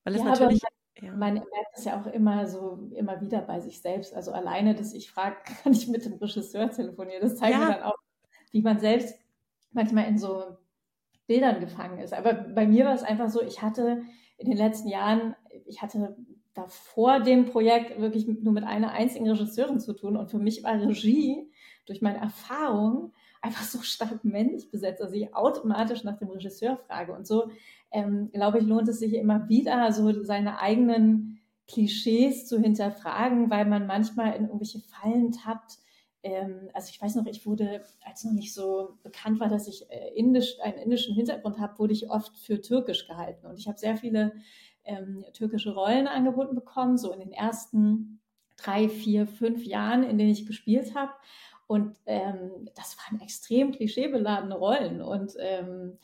[0.05, 0.63] Weil es ja, natürlich
[1.01, 1.13] ja.
[1.13, 4.15] Man merkt es ja auch immer so, immer wieder bei sich selbst.
[4.15, 7.23] Also alleine, dass ich frage, kann ich mit dem Regisseur telefonieren?
[7.23, 7.61] Das zeigt ja.
[7.61, 7.99] mir dann auch,
[8.51, 9.19] wie man selbst
[9.73, 10.45] manchmal in so
[11.27, 12.13] Bildern gefangen ist.
[12.13, 14.03] Aber bei mir war es einfach so, ich hatte
[14.37, 15.35] in den letzten Jahren,
[15.67, 16.17] ich hatte
[16.55, 20.17] da vor dem Projekt wirklich nur mit einer einzigen Regisseurin zu tun.
[20.17, 21.51] Und für mich war Regie
[21.87, 27.13] durch meine Erfahrung einfach so stark männlich besetzt, dass ich automatisch nach dem Regisseur frage.
[27.13, 27.51] Und so
[27.91, 33.67] ähm, glaube ich, lohnt es sich immer wieder, so seine eigenen Klischees zu hinterfragen, weil
[33.67, 35.79] man manchmal in irgendwelche Fallen tappt.
[36.23, 39.91] Ähm, also ich weiß noch, ich wurde, als noch nicht so bekannt war, dass ich
[39.91, 43.47] äh, indisch, einen indischen Hintergrund habe, wurde ich oft für türkisch gehalten.
[43.47, 44.33] Und ich habe sehr viele
[44.85, 48.21] ähm, türkische Rollen angeboten bekommen, so in den ersten
[48.57, 51.13] drei, vier, fünf Jahren, in denen ich gespielt habe.
[51.73, 55.01] Und ähm, das waren extrem klischeebeladene Rollen.
[55.01, 55.97] Und ähm,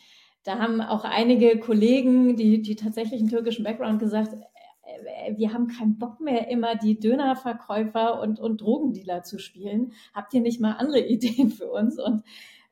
[0.44, 5.52] da haben auch einige Kollegen, die, die tatsächlich einen türkischen Background gesagt, äh, äh, wir
[5.52, 9.92] haben keinen Bock mehr, immer die Dönerverkäufer und, und Drogendealer zu spielen.
[10.14, 12.00] Habt ihr nicht mal andere Ideen für uns?
[12.00, 12.22] Und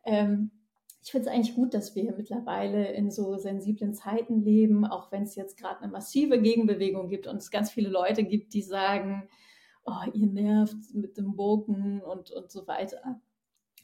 [0.05, 0.51] ähm,
[1.05, 5.25] ich finde es eigentlich gut, dass wir mittlerweile in so sensiblen Zeiten leben, auch wenn
[5.25, 9.29] es jetzt gerade eine massive Gegenbewegung gibt und es ganz viele Leute gibt, die sagen,
[9.87, 13.21] oh, ihr nervt mit dem Bogen und, und so weiter.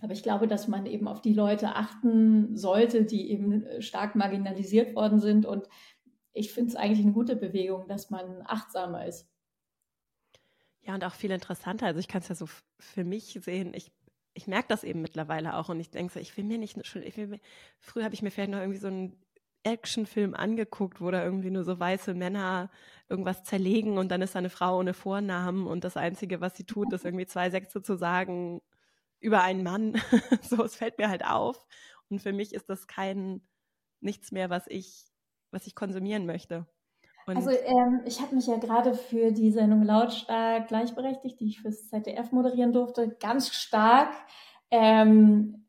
[0.01, 4.17] Aber ich glaube, dass man eben auf die Leute achten sollte, die eben äh, stark
[4.17, 5.47] marginalisiert worden sind.
[5.47, 5.69] Und
[6.33, 9.29] ich finde es eigentlich eine gute Bewegung, dass man achtsamer ist.
[10.81, 11.87] Ja, und auch viel interessanter.
[11.87, 12.47] Also ich kann es ja so
[12.81, 13.73] für mich sehen.
[13.75, 13.93] Ich,
[14.35, 17.17] ich merke das eben mittlerweile auch und ich denke so, ich will mir nicht ich
[17.17, 17.41] will mir,
[17.79, 19.22] früher habe ich mir vielleicht noch irgendwie so einen
[19.65, 22.71] Actionfilm angeguckt, wo da irgendwie nur so weiße Männer
[23.09, 26.65] irgendwas zerlegen und dann ist da eine Frau ohne Vornamen und das Einzige, was sie
[26.65, 28.61] tut, ist irgendwie zwei Sätze zu sagen
[29.21, 30.01] über einen Mann.
[30.43, 31.67] so, es fällt mir halt auf.
[32.11, 33.41] Und für mich ist das kein
[34.01, 35.05] nichts mehr, was ich,
[35.51, 36.67] was ich konsumieren möchte.
[37.27, 41.61] Und also ähm, ich habe mich ja gerade für die Sendung Lautstark gleichberechtigt, die ich
[41.61, 44.13] fürs ZDF moderieren durfte, ganz stark
[44.71, 45.62] ähm,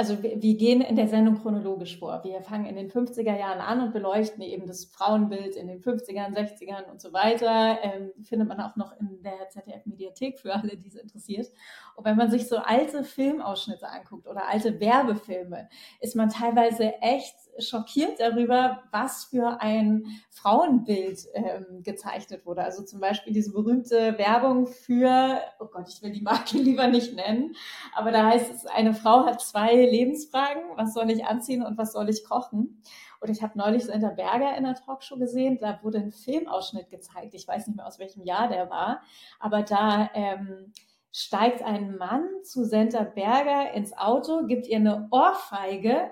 [0.00, 2.24] also wir, gehen in der Sendung chronologisch vor.
[2.24, 6.34] Wir fangen in den 50er Jahren an und beleuchten eben das Frauenbild in den 50ern,
[6.34, 7.78] 60ern und so weiter.
[7.82, 11.48] Ähm, findet man auch noch in der ZDF-Mediathek für alle, die es interessiert.
[11.96, 15.68] Und wenn man sich so alte Filmausschnitte anguckt oder alte Werbefilme,
[16.00, 22.62] ist man teilweise echt schockiert darüber, was für ein Frauenbild ähm, gezeichnet wurde.
[22.62, 27.14] Also zum Beispiel diese berühmte Werbung für, oh Gott, ich will die Marke lieber nicht
[27.14, 27.54] nennen,
[27.94, 31.92] aber da heißt es, eine Frau hat zwei Lebensfragen, was soll ich anziehen und was
[31.92, 32.82] soll ich kochen?
[33.20, 37.34] Und ich habe neulich Senta Berger in der Talkshow gesehen, da wurde ein Filmausschnitt gezeigt,
[37.34, 39.02] ich weiß nicht mehr aus welchem Jahr der war,
[39.38, 40.72] aber da ähm,
[41.12, 46.10] steigt ein Mann zu Senta Berger ins Auto, gibt ihr eine Ohrfeige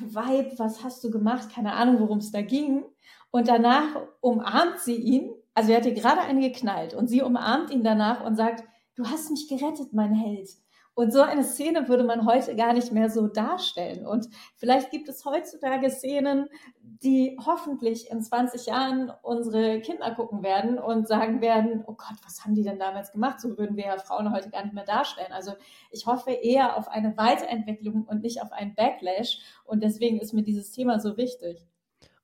[0.00, 1.50] Weib, was hast du gemacht?
[1.52, 2.84] Keine Ahnung, worum es da ging.
[3.30, 5.30] Und danach umarmt sie ihn.
[5.54, 8.64] Also er hatte gerade einen geknallt und sie umarmt ihn danach und sagt,
[8.94, 10.50] du hast mich gerettet, mein Held.
[10.94, 14.06] Und so eine Szene würde man heute gar nicht mehr so darstellen.
[14.06, 16.48] Und vielleicht gibt es heutzutage Szenen,
[16.82, 22.44] die hoffentlich in 20 Jahren unsere Kinder gucken werden und sagen werden, oh Gott, was
[22.44, 23.40] haben die denn damals gemacht?
[23.40, 25.32] So würden wir ja Frauen heute gar nicht mehr darstellen.
[25.32, 25.52] Also
[25.90, 29.38] ich hoffe eher auf eine Weiterentwicklung und nicht auf einen Backlash.
[29.64, 31.66] Und deswegen ist mir dieses Thema so wichtig.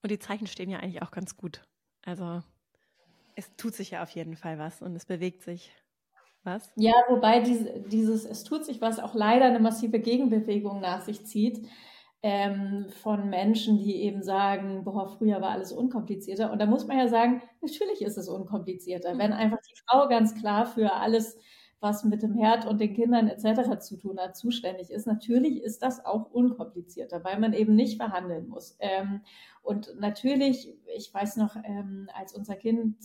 [0.03, 1.63] Und die Zeichen stehen ja eigentlich auch ganz gut.
[2.05, 2.43] Also
[3.35, 5.73] es tut sich ja auf jeden Fall was und es bewegt sich.
[6.49, 6.73] Was?
[6.77, 11.27] Ja, wobei diese, dieses, es tut sich was auch leider eine massive Gegenbewegung nach sich
[11.27, 11.69] zieht
[12.23, 16.51] ähm, von Menschen, die eben sagen, boah, früher war alles unkomplizierter.
[16.51, 19.15] Und da muss man ja sagen, natürlich ist es unkomplizierter.
[19.15, 19.19] Mhm.
[19.19, 21.39] Wenn einfach die Frau ganz klar für alles,
[21.81, 23.79] was mit dem Herd und den Kindern etc.
[23.79, 28.49] zu tun hat, zuständig ist, natürlich ist das auch unkomplizierter, weil man eben nicht verhandeln
[28.49, 28.77] muss.
[28.81, 29.21] Ähm,
[29.63, 32.97] und natürlich, ich weiß noch, ähm, als unser Kind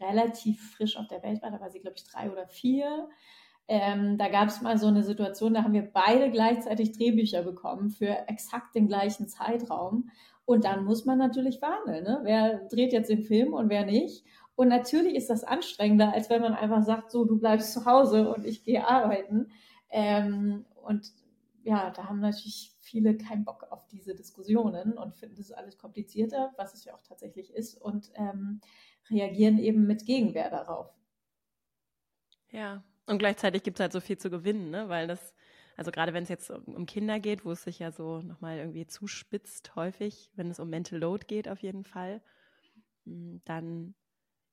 [0.00, 3.08] relativ frisch auf der Welt war, da war sie, glaube ich, drei oder vier.
[3.68, 7.90] Ähm, da gab es mal so eine Situation, da haben wir beide gleichzeitig Drehbücher bekommen
[7.90, 10.10] für exakt den gleichen Zeitraum.
[10.44, 12.04] Und dann muss man natürlich verhandeln.
[12.04, 12.20] Ne?
[12.24, 14.24] Wer dreht jetzt den Film und wer nicht?
[14.54, 18.28] Und natürlich ist das anstrengender, als wenn man einfach sagt, so, du bleibst zu Hause
[18.32, 19.50] und ich gehe arbeiten.
[19.90, 21.12] Ähm, und
[21.62, 26.52] ja, da haben natürlich viele keinen Bock auf diese Diskussionen und finden das alles komplizierter,
[26.56, 27.80] was es ja auch tatsächlich ist.
[27.80, 28.60] Und ähm,
[29.10, 30.92] reagieren eben mit Gegenwehr darauf.
[32.50, 34.88] Ja, und gleichzeitig gibt es halt so viel zu gewinnen, ne?
[34.88, 35.34] weil das,
[35.76, 38.86] also gerade wenn es jetzt um Kinder geht, wo es sich ja so nochmal irgendwie
[38.86, 42.22] zuspitzt häufig, wenn es um Mental Load geht auf jeden Fall,
[43.04, 43.94] hm, dann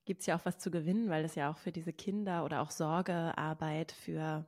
[0.05, 2.61] gibt es ja auch was zu gewinnen, weil das ja auch für diese Kinder oder
[2.61, 4.45] auch Sorgearbeit für,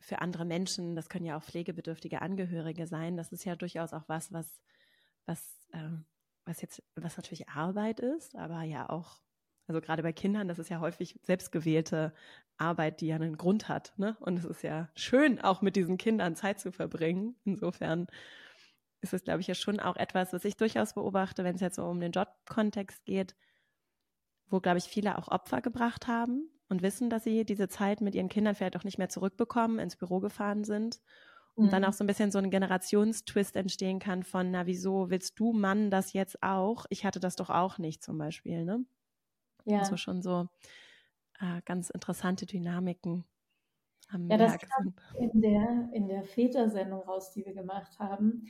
[0.00, 4.08] für andere Menschen, das können ja auch pflegebedürftige Angehörige sein, das ist ja durchaus auch
[4.08, 4.60] was, was,
[5.26, 6.04] was ähm,
[6.50, 9.22] was jetzt, was natürlich Arbeit ist, aber ja auch,
[9.66, 12.12] also gerade bei Kindern, das ist ja häufig selbstgewählte
[12.58, 13.94] Arbeit, die ja einen Grund hat.
[13.96, 14.16] Ne?
[14.20, 17.36] Und es ist ja schön, auch mit diesen Kindern Zeit zu verbringen.
[17.44, 18.08] Insofern
[19.00, 21.76] ist es, glaube ich, ja schon auch etwas, was ich durchaus beobachte, wenn es jetzt
[21.76, 23.36] so um den Jobkontext geht,
[24.48, 28.16] wo, glaube ich, viele auch Opfer gebracht haben und wissen, dass sie diese Zeit mit
[28.16, 31.00] ihren Kindern vielleicht auch nicht mehr zurückbekommen, ins Büro gefahren sind
[31.54, 31.70] und mhm.
[31.70, 35.52] dann auch so ein bisschen so ein Generationstwist entstehen kann von, na, wieso willst du
[35.52, 36.86] Mann das jetzt auch?
[36.90, 38.84] Ich hatte das doch auch nicht zum Beispiel, ne?
[39.64, 39.80] Ja.
[39.80, 40.48] Also schon so
[41.40, 43.24] äh, ganz interessante Dynamiken
[44.08, 44.94] am ja, das sind.
[45.18, 48.46] In der, in der Väter-Sendung raus, die wir gemacht haben.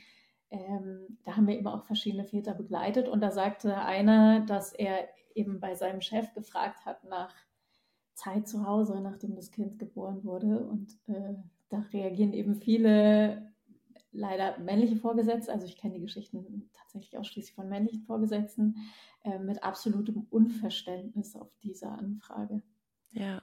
[0.49, 5.07] Ähm, da haben wir eben auch verschiedene Väter begleitet und da sagte einer, dass er
[5.33, 7.33] eben bei seinem Chef gefragt hat nach
[8.15, 11.35] Zeit zu Hause, nachdem das Kind geboren wurde und äh,
[11.71, 13.51] da reagieren eben viele
[14.11, 18.75] leider männliche Vorgesetzte, also ich kenne die Geschichten tatsächlich ausschließlich von männlichen Vorgesetzten,
[19.23, 22.61] äh, mit absolutem Unverständnis auf diese Anfrage.
[23.11, 23.41] Ja.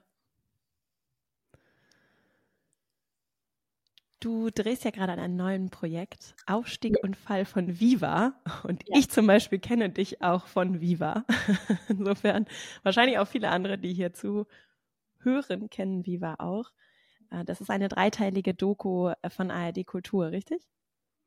[4.20, 7.02] Du drehst ja gerade an einem neuen Projekt, Aufstieg ja.
[7.02, 8.34] und Fall von Viva.
[8.64, 8.98] Und ja.
[8.98, 11.24] ich zum Beispiel kenne dich auch von Viva.
[11.88, 12.46] Insofern
[12.82, 14.46] wahrscheinlich auch viele andere, die hier zuhören
[15.20, 16.72] hören, kennen Viva auch.
[17.30, 20.62] Äh, das ist eine dreiteilige Doku äh, von ARD Kultur, richtig?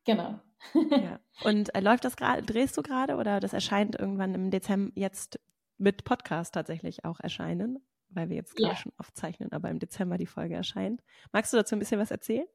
[0.05, 0.39] Genau.
[0.73, 1.19] ja.
[1.43, 5.39] Und äh, läuft das gerade, drehst du gerade oder das erscheint irgendwann im Dezember jetzt
[5.77, 8.77] mit Podcast tatsächlich auch erscheinen, weil wir jetzt gerade ja.
[8.77, 11.01] schon aufzeichnen, aber im Dezember die Folge erscheint.
[11.31, 12.45] Magst du dazu ein bisschen was erzählen?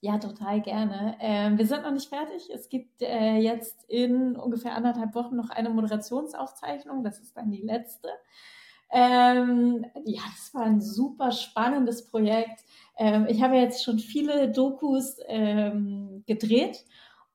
[0.00, 1.16] Ja, total gerne.
[1.20, 2.50] Ähm, wir sind noch nicht fertig.
[2.54, 7.02] Es gibt äh, jetzt in ungefähr anderthalb Wochen noch eine Moderationsaufzeichnung.
[7.02, 8.08] Das ist dann die letzte.
[8.90, 12.64] Ähm, ja, das war ein super spannendes Projekt.
[12.96, 16.84] Ähm, ich habe jetzt schon viele Dokus ähm, gedreht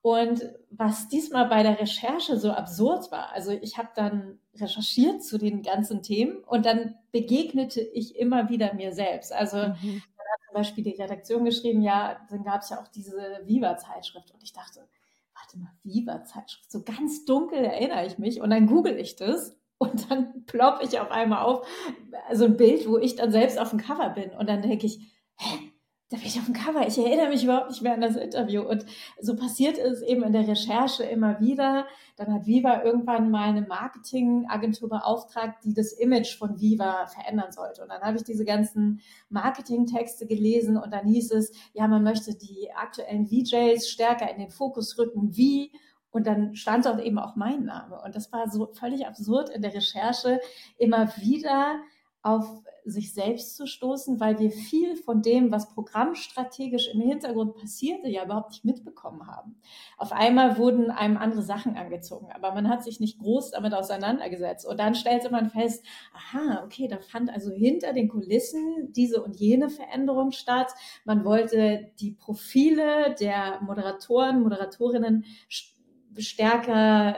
[0.06, 5.38] und was diesmal bei der Recherche so absurd war, also ich habe dann recherchiert zu
[5.38, 9.32] den ganzen Themen und dann begegnete ich immer wieder mir selbst.
[9.32, 9.62] Also mhm.
[9.62, 14.30] dann hat zum Beispiel die Redaktion geschrieben, ja, dann gab es ja auch diese Viva-Zeitschrift
[14.30, 14.86] und ich dachte,
[15.34, 20.10] warte mal, Viva-Zeitschrift, so ganz dunkel erinnere ich mich und dann google ich das und
[20.10, 21.66] dann plopp ich auf einmal auf,
[22.32, 24.98] so ein Bild, wo ich dann selbst auf dem Cover bin und dann denke ich,
[25.36, 25.58] hä,
[26.14, 26.86] da bin ich auf dem Cover.
[26.86, 28.62] Ich erinnere mich überhaupt nicht mehr an das Interview.
[28.62, 28.84] Und
[29.20, 31.86] so passiert es eben in der Recherche immer wieder.
[32.16, 37.82] Dann hat Viva irgendwann mal eine Marketingagentur beauftragt, die das Image von Viva verändern sollte.
[37.82, 42.36] Und dann habe ich diese ganzen Marketingtexte gelesen und dann hieß es, ja, man möchte
[42.36, 45.34] die aktuellen VJs stärker in den Fokus rücken.
[45.34, 45.72] Wie?
[46.14, 48.00] Und dann stand dort eben auch mein Name.
[48.00, 50.40] Und das war so völlig absurd in der Recherche,
[50.78, 51.80] immer wieder
[52.22, 52.46] auf
[52.84, 58.24] sich selbst zu stoßen, weil wir viel von dem, was programmstrategisch im Hintergrund passierte, ja
[58.24, 59.56] überhaupt nicht mitbekommen haben.
[59.96, 64.66] Auf einmal wurden einem andere Sachen angezogen, aber man hat sich nicht groß damit auseinandergesetzt.
[64.66, 69.36] Und dann stellte man fest, aha, okay, da fand also hinter den Kulissen diese und
[69.36, 70.72] jene Veränderung statt.
[71.04, 75.24] Man wollte die Profile der Moderatoren, Moderatorinnen
[76.18, 77.16] stärker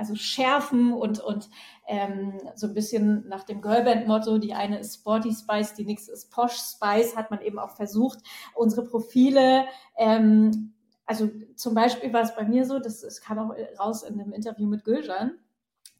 [0.00, 1.50] also schärfen und, und
[1.86, 6.30] ähm, so ein bisschen nach dem Girlband-Motto, die eine ist Sporty Spice, die nächste ist
[6.30, 8.20] Posh Spice, hat man eben auch versucht,
[8.54, 9.66] unsere Profile,
[9.98, 10.72] ähm,
[11.04, 14.32] also zum Beispiel war es bei mir so, das, das kam auch raus in dem
[14.32, 15.32] Interview mit Gülcan,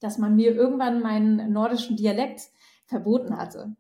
[0.01, 2.43] dass man mir irgendwann meinen nordischen Dialekt
[2.87, 3.77] verboten hatte.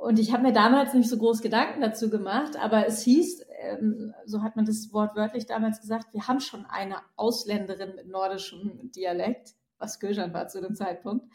[0.00, 4.14] Und ich habe mir damals nicht so groß Gedanken dazu gemacht, aber es hieß, ähm,
[4.24, 8.90] so hat man das Wort wörtlich damals gesagt, wir haben schon eine Ausländerin mit nordischem
[8.92, 11.26] Dialekt, was Gülcan war zu dem Zeitpunkt.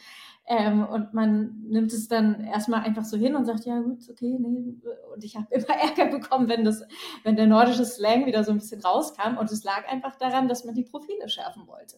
[0.49, 4.37] Ähm, und man nimmt es dann erstmal einfach so hin und sagt, ja gut, okay,
[4.39, 4.75] nee.
[5.13, 6.83] Und ich habe immer Ärger bekommen, wenn, das,
[7.23, 9.37] wenn der nordische Slang wieder so ein bisschen rauskam.
[9.37, 11.97] Und es lag einfach daran, dass man die Profile schärfen wollte.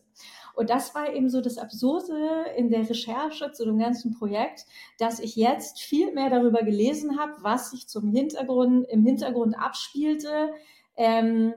[0.59, 4.65] Und das war eben so das Absurde in der Recherche zu dem ganzen Projekt,
[4.97, 10.51] dass ich jetzt viel mehr darüber gelesen habe, was sich zum Hintergrund, im Hintergrund abspielte.
[10.97, 11.53] Ähm,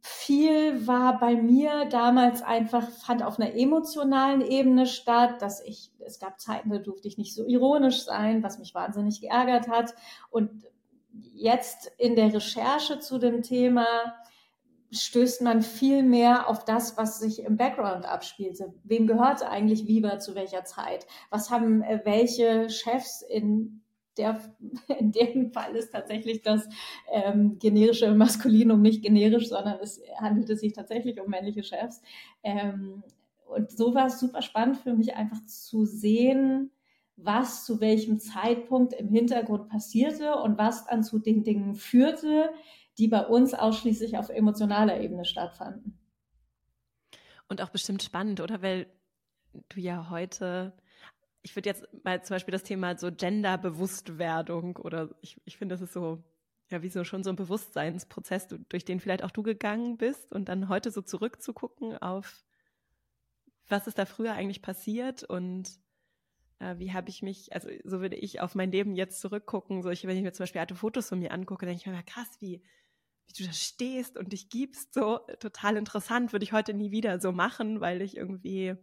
[0.00, 6.18] viel war bei mir damals einfach, fand auf einer emotionalen Ebene statt, dass ich, es
[6.18, 9.94] gab Zeiten, da durfte ich nicht so ironisch sein, was mich wahnsinnig geärgert hat.
[10.30, 10.64] Und
[11.34, 13.84] jetzt in der Recherche zu dem Thema
[14.90, 18.74] stößt man viel mehr auf das, was sich im Background abspielte.
[18.84, 21.06] Wem gehörte eigentlich Viva zu welcher Zeit?
[21.30, 23.82] Was haben äh, welche Chefs in
[24.16, 24.40] der,
[24.98, 26.68] in dem Fall ist tatsächlich das
[27.10, 32.00] ähm, generische Maskulinum nicht generisch, sondern es handelte sich tatsächlich um männliche Chefs.
[32.42, 33.02] Ähm,
[33.46, 36.70] und so war es super spannend für mich einfach zu sehen,
[37.16, 42.50] was zu welchem Zeitpunkt im Hintergrund passierte und was dann zu den Dingen führte,
[42.98, 45.98] die bei uns ausschließlich auf emotionaler Ebene stattfanden.
[47.48, 48.62] Und auch bestimmt spannend, oder?
[48.62, 48.86] Weil
[49.68, 50.72] du ja heute
[51.46, 55.80] ich würde jetzt mal zum Beispiel das Thema so Genderbewusstwerdung oder ich, ich finde, das
[55.80, 56.24] ist so,
[56.72, 60.48] ja, wie so schon so ein Bewusstseinsprozess, durch den vielleicht auch du gegangen bist und
[60.48, 62.44] dann heute so zurückzugucken auf,
[63.68, 65.70] was ist da früher eigentlich passiert und
[66.58, 69.90] äh, wie habe ich mich, also so würde ich auf mein Leben jetzt zurückgucken, so
[69.90, 72.40] ich, wenn ich mir zum Beispiel alte Fotos von mir angucke, denke ich mir, krass,
[72.40, 72.60] wie,
[73.26, 77.20] wie du da stehst und dich gibst, so total interessant, würde ich heute nie wieder
[77.20, 78.74] so machen, weil ich irgendwie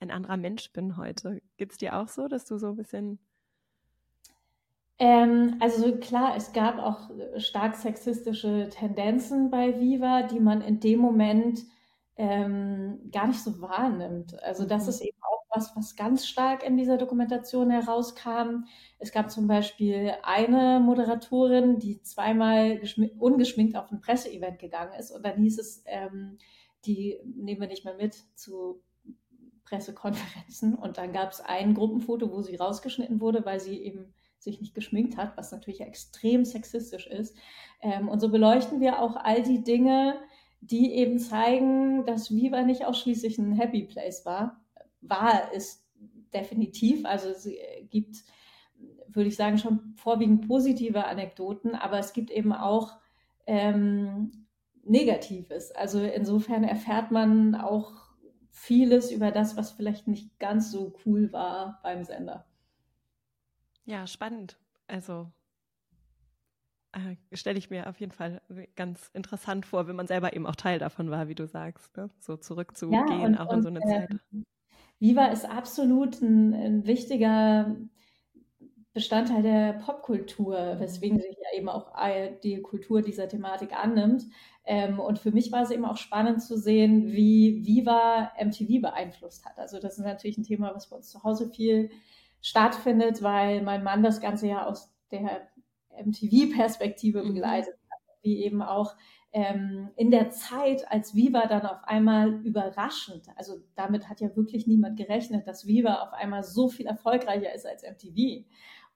[0.00, 1.40] ein anderer Mensch bin heute.
[1.56, 3.18] Geht es dir auch so, dass du so ein bisschen.
[4.98, 11.00] Ähm, also klar, es gab auch stark sexistische Tendenzen bei Viva, die man in dem
[11.00, 11.64] Moment
[12.16, 14.40] ähm, gar nicht so wahrnimmt.
[14.42, 14.88] Also das mhm.
[14.90, 18.64] ist eben auch was, was ganz stark in dieser Dokumentation herauskam.
[18.98, 22.80] Es gab zum Beispiel eine Moderatorin, die zweimal
[23.18, 26.38] ungeschminkt auf ein Presseevent gegangen ist und dann hieß es, ähm,
[26.86, 28.82] die nehmen wir nicht mehr mit zu
[29.64, 34.60] Pressekonferenzen und dann gab es ein Gruppenfoto, wo sie rausgeschnitten wurde, weil sie eben sich
[34.60, 37.34] nicht geschminkt hat, was natürlich extrem sexistisch ist.
[37.80, 40.18] Ähm, und so beleuchten wir auch all die Dinge,
[40.60, 44.63] die eben zeigen, dass Viva nicht ausschließlich ein Happy Place war.
[45.04, 45.86] War es
[46.32, 47.04] definitiv.
[47.04, 47.48] Also es
[47.90, 48.24] gibt
[49.14, 52.98] würde ich sagen, schon vorwiegend positive Anekdoten, aber es gibt eben auch
[53.46, 54.46] ähm,
[54.84, 55.72] Negatives.
[55.72, 57.92] Also insofern erfährt man auch
[58.50, 62.46] vieles über das, was vielleicht nicht ganz so cool war beim Sender.
[63.84, 64.58] Ja, spannend.
[64.86, 65.30] Also
[66.92, 68.40] äh, stelle ich mir auf jeden Fall
[68.76, 72.10] ganz interessant vor, wenn man selber eben auch Teil davon war, wie du sagst, ne?
[72.18, 74.20] so zurückzugehen, ja, und, auch in so eine äh, Zeit.
[75.04, 77.76] Viva ist absolut ein, ein, wichtiger
[78.94, 81.92] Bestandteil der Popkultur, weswegen sich ja eben auch
[82.42, 84.24] die Kultur dieser Thematik annimmt.
[84.64, 89.44] Ähm, und für mich war es eben auch spannend zu sehen, wie Viva MTV beeinflusst
[89.44, 89.58] hat.
[89.58, 91.90] Also das ist natürlich ein Thema, was bei uns zu Hause viel
[92.40, 95.50] stattfindet, weil mein Mann das Ganze ja aus der
[96.02, 97.34] MTV-Perspektive mhm.
[97.34, 98.94] begleitet hat, wie eben auch
[99.34, 104.68] ähm, in der Zeit, als Viva dann auf einmal überraschend, also damit hat ja wirklich
[104.68, 108.44] niemand gerechnet, dass Viva auf einmal so viel erfolgreicher ist als MTV.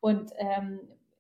[0.01, 0.79] Und ähm,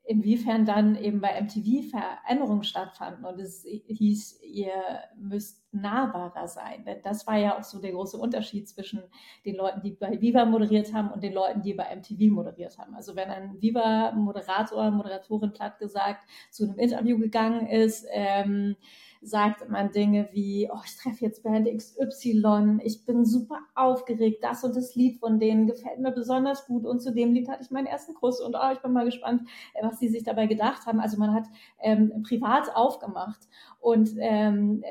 [0.08, 4.72] inwiefern dann eben bei MTV Veränderungen stattfanden und es hieß, ihr
[5.18, 6.82] müsst nahbarer sein.
[6.86, 9.02] Denn das war ja auch so der große Unterschied zwischen
[9.44, 12.94] den Leuten, die bei Viva moderiert haben und den Leuten, die bei MTV moderiert haben.
[12.94, 18.76] Also wenn ein Viva-Moderator, Moderatorin platt gesagt zu einem Interview gegangen ist, ähm,
[19.20, 24.64] sagt man Dinge wie, oh, ich treffe jetzt Band XY, ich bin super aufgeregt, das
[24.64, 27.70] und das Lied von denen gefällt mir besonders gut und zu dem Lied hatte ich
[27.70, 29.42] meinen ersten Kuss und oh, ich bin mal gespannt,
[29.74, 31.00] äh, was die sich dabei gedacht haben.
[31.00, 31.46] Also man hat
[31.80, 33.48] ähm, privat aufgemacht
[33.80, 34.82] und ähm,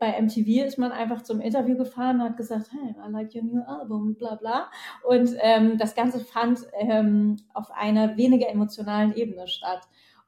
[0.00, 3.42] bei MTV ist man einfach zum Interview gefahren und hat gesagt, hey, I like your
[3.42, 4.70] new album, bla bla.
[5.06, 9.82] Und ähm, das Ganze fand ähm, auf einer weniger emotionalen Ebene statt.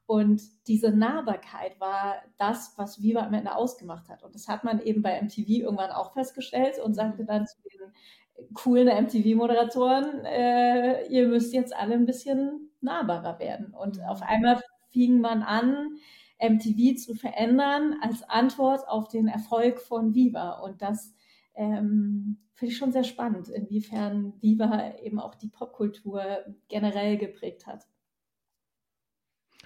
[0.05, 4.23] Und diese Nahbarkeit war das, was Viva am Ende ausgemacht hat.
[4.23, 7.27] Und das hat man eben bei MTV irgendwann auch festgestellt und sagte mhm.
[7.27, 13.73] dann zu den coolen MTV-Moderatoren, äh, ihr müsst jetzt alle ein bisschen nahbarer werden.
[13.73, 14.03] Und mhm.
[14.03, 15.97] auf einmal fing man an,
[16.41, 20.59] MTV zu verändern als Antwort auf den Erfolg von Viva.
[20.59, 21.15] Und das
[21.55, 26.23] ähm, finde ich schon sehr spannend, inwiefern Viva eben auch die Popkultur
[26.67, 27.87] generell geprägt hat.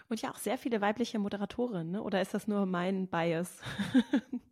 [0.10, 2.04] Und ja auch sehr viele weibliche Moderatorinnen, ne?
[2.04, 3.62] oder ist das nur mein Bias?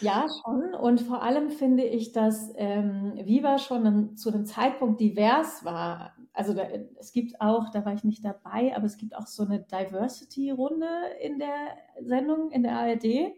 [0.00, 0.74] Ja, schon.
[0.74, 6.14] Und vor allem finde ich, dass ähm, Viva schon zu einem Zeitpunkt divers war.
[6.32, 6.62] Also da,
[6.98, 10.86] es gibt auch, da war ich nicht dabei, aber es gibt auch so eine Diversity-Runde
[11.22, 13.04] in der Sendung, in der ARD.
[13.04, 13.34] Mhm.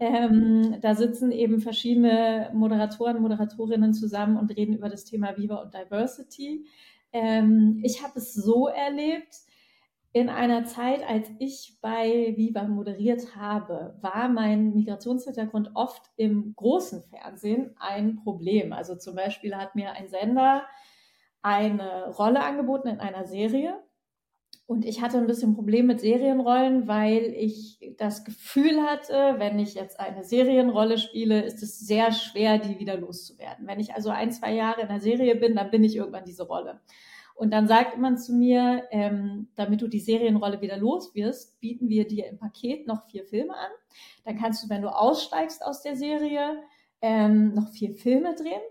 [0.00, 5.74] Ähm, da sitzen eben verschiedene Moderatoren, Moderatorinnen zusammen und reden über das Thema Viva und
[5.74, 6.66] Diversity.
[7.12, 9.36] Ähm, ich habe es so erlebt,
[10.14, 17.02] in einer Zeit, als ich bei Viva moderiert habe, war mein Migrationshintergrund oft im großen
[17.04, 18.74] Fernsehen ein Problem.
[18.74, 20.66] Also zum Beispiel hat mir ein Sender
[21.40, 23.82] eine Rolle angeboten in einer Serie.
[24.66, 29.74] Und ich hatte ein bisschen Problem mit Serienrollen, weil ich das Gefühl hatte, wenn ich
[29.74, 33.66] jetzt eine Serienrolle spiele, ist es sehr schwer, die wieder loszuwerden.
[33.66, 36.44] Wenn ich also ein, zwei Jahre in der Serie bin, dann bin ich irgendwann diese
[36.44, 36.80] Rolle.
[37.34, 41.88] Und dann sagt man zu mir, ähm, damit du die Serienrolle wieder los wirst, bieten
[41.88, 43.70] wir dir im Paket noch vier Filme an.
[44.24, 46.62] Dann kannst du, wenn du aussteigst aus der Serie,
[47.00, 48.62] ähm, noch vier Filme drehen.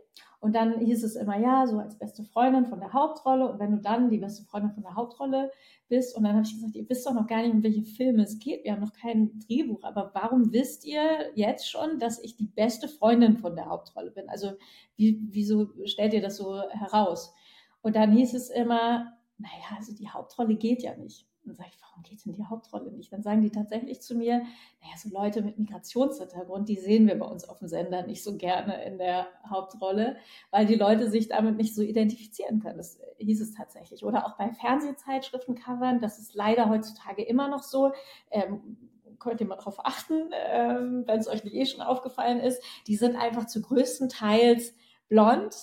[0.42, 3.52] Und dann hieß es immer, ja, so als beste Freundin von der Hauptrolle.
[3.52, 5.52] Und wenn du dann die beste Freundin von der Hauptrolle
[5.88, 8.24] bist, und dann habe ich gesagt, ihr wisst doch noch gar nicht, um welche Filme
[8.24, 8.64] es geht.
[8.64, 9.84] Wir haben noch kein Drehbuch.
[9.84, 14.30] Aber warum wisst ihr jetzt schon, dass ich die beste Freundin von der Hauptrolle bin?
[14.30, 14.54] Also
[14.96, 17.36] wie, wieso stellt ihr das so heraus?
[17.82, 21.28] Und dann hieß es immer, naja, also die Hauptrolle geht ja nicht.
[21.44, 23.12] Dann sage ich, warum geht denn die Hauptrolle nicht?
[23.12, 24.40] Dann sagen die tatsächlich zu mir,
[24.82, 28.38] naja, so Leute mit Migrationshintergrund, die sehen wir bei uns auf dem Sender nicht so
[28.38, 30.18] gerne in der Hauptrolle,
[30.52, 32.78] weil die Leute sich damit nicht so identifizieren können.
[32.78, 34.06] Das hieß es tatsächlich.
[34.06, 37.92] Oder auch bei Fernsehzeitschriftencovern, das ist leider heutzutage immer noch so.
[38.30, 38.78] Ähm,
[39.18, 42.62] könnt ihr mal darauf achten, ähm, wenn es euch nicht eh schon aufgefallen ist.
[42.88, 44.76] Die sind einfach zu größten Teils
[45.08, 45.56] blond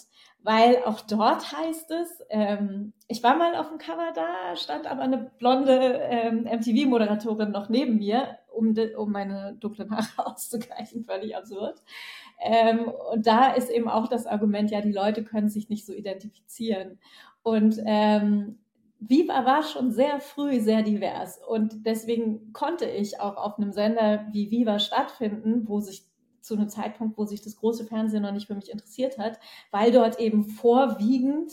[0.42, 5.02] weil auch dort heißt es, ähm, ich war mal auf dem Cover da, stand aber
[5.02, 11.36] eine blonde ähm, MTV-Moderatorin noch neben mir, um, de, um meine dunklen Haare auszugleichen, völlig
[11.36, 11.82] absurd.
[12.40, 15.92] Ähm, und da ist eben auch das Argument, ja, die Leute können sich nicht so
[15.92, 16.98] identifizieren.
[17.42, 18.58] Und ähm,
[19.00, 24.26] Viva war schon sehr früh sehr divers und deswegen konnte ich auch auf einem Sender
[24.32, 26.07] wie Viva stattfinden, wo sich
[26.40, 29.38] zu einem Zeitpunkt, wo sich das große Fernsehen noch nicht für mich interessiert hat,
[29.70, 31.52] weil dort eben vorwiegend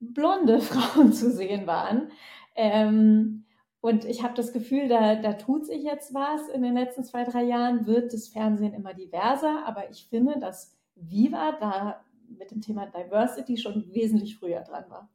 [0.00, 2.10] blonde Frauen zu sehen waren.
[2.54, 3.44] Ähm,
[3.80, 6.48] und ich habe das Gefühl, da, da tut sich jetzt was.
[6.48, 9.64] In den letzten zwei, drei Jahren wird das Fernsehen immer diverser.
[9.64, 15.08] Aber ich finde, dass Viva da mit dem Thema Diversity schon wesentlich früher dran war.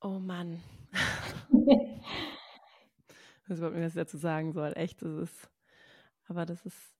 [0.00, 0.60] Oh Mann.
[1.52, 1.60] ich
[3.48, 4.72] weiß überhaupt nicht, was ich dazu sagen soll.
[4.76, 5.50] Echt, das ist,
[6.30, 6.94] aber das ist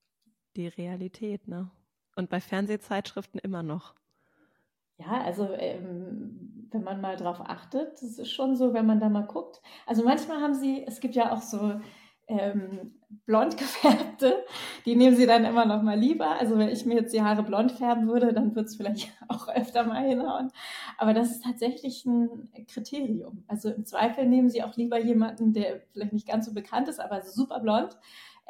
[0.57, 1.71] die Realität, ne?
[2.17, 3.95] Und bei Fernsehzeitschriften immer noch.
[4.99, 9.09] Ja, also ähm, wenn man mal drauf achtet, das ist schon so, wenn man da
[9.09, 9.63] mal guckt.
[9.87, 11.81] Also manchmal haben sie, es gibt ja auch so
[12.31, 12.93] ähm,
[13.27, 14.45] blond gefärbte,
[14.87, 16.39] die nehmen sie dann immer noch mal lieber.
[16.39, 19.49] Also wenn ich mir jetzt die Haare blond färben würde, dann würde es vielleicht auch
[19.49, 20.51] öfter mal hinhauen.
[20.99, 23.45] Aber das ist tatsächlich ein Kriterium.
[23.49, 27.01] Also im Zweifel nehmen sie auch lieber jemanden, der vielleicht nicht ganz so bekannt ist,
[27.01, 27.99] aber super blond,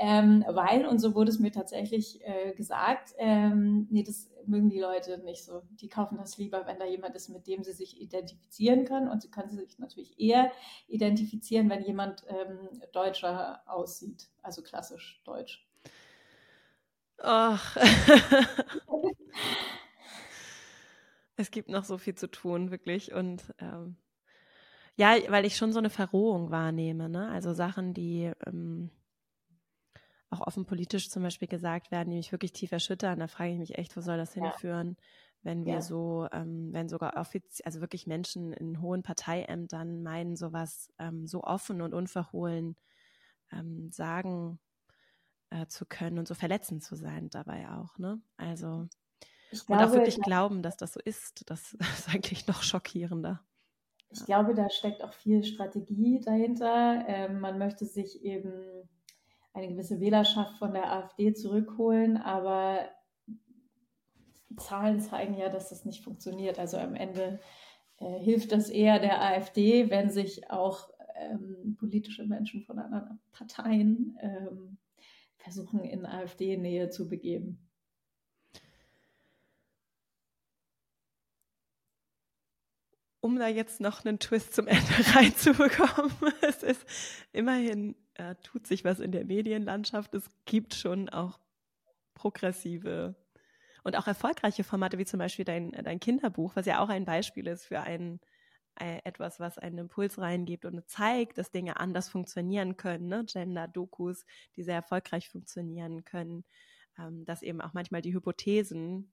[0.02, 4.80] ähm, weil, und so wurde es mir tatsächlich äh, gesagt, ähm, nee, das mögen die
[4.80, 5.60] Leute nicht so.
[5.72, 9.10] Die kaufen das lieber, wenn da jemand ist, mit dem sie sich identifizieren können.
[9.10, 10.52] Und sie können sich natürlich eher
[10.88, 15.68] identifizieren, wenn jemand ähm, deutscher aussieht, also klassisch deutsch.
[17.18, 17.76] Ach.
[21.36, 23.12] es gibt noch so viel zu tun, wirklich.
[23.12, 23.96] Und ähm,
[24.96, 27.28] ja, weil ich schon so eine Verrohung wahrnehme, ne?
[27.28, 28.90] Also Sachen, die ähm,
[30.30, 33.18] auch offen politisch zum Beispiel gesagt werden, die mich wirklich tief erschüttern.
[33.18, 35.04] Da frage ich mich echt, wo soll das hinführen, ja.
[35.42, 35.80] wenn wir ja.
[35.82, 41.42] so, ähm, wenn sogar offiziell, also wirklich Menschen in hohen Parteiämtern meinen, sowas ähm, so
[41.42, 42.76] offen und unverhohlen
[43.52, 44.60] ähm, sagen
[45.50, 48.20] äh, zu können und so verletzend zu sein dabei auch, ne?
[48.36, 48.88] Also
[49.50, 53.40] glaube, und auch wirklich glauben, dass das so ist, das ist eigentlich noch schockierender.
[54.12, 57.04] Ich glaube, da steckt auch viel Strategie dahinter.
[57.06, 58.88] Ähm, man möchte sich eben
[59.52, 62.88] eine gewisse Wählerschaft von der AfD zurückholen, aber
[64.56, 66.58] Zahlen zeigen ja, dass das nicht funktioniert.
[66.58, 67.40] Also am Ende
[67.98, 74.16] äh, hilft das eher der AfD, wenn sich auch ähm, politische Menschen von anderen Parteien
[74.20, 74.78] ähm,
[75.38, 77.69] versuchen, in AfD-Nähe zu begeben.
[83.20, 84.82] Um da jetzt noch einen Twist zum Ende
[85.14, 86.86] reinzubekommen, es ist
[87.32, 90.14] immerhin äh, tut sich was in der Medienlandschaft.
[90.14, 91.38] Es gibt schon auch
[92.14, 93.14] progressive
[93.82, 97.46] und auch erfolgreiche Formate, wie zum Beispiel dein, dein Kinderbuch, was ja auch ein Beispiel
[97.46, 98.20] ist für ein,
[98.78, 103.24] äh, etwas, was einen Impuls reingibt und zeigt, dass Dinge anders funktionieren können, ne?
[103.24, 106.44] Gender-Dokus, die sehr erfolgreich funktionieren können,
[106.98, 109.12] ähm, dass eben auch manchmal die Hypothesen,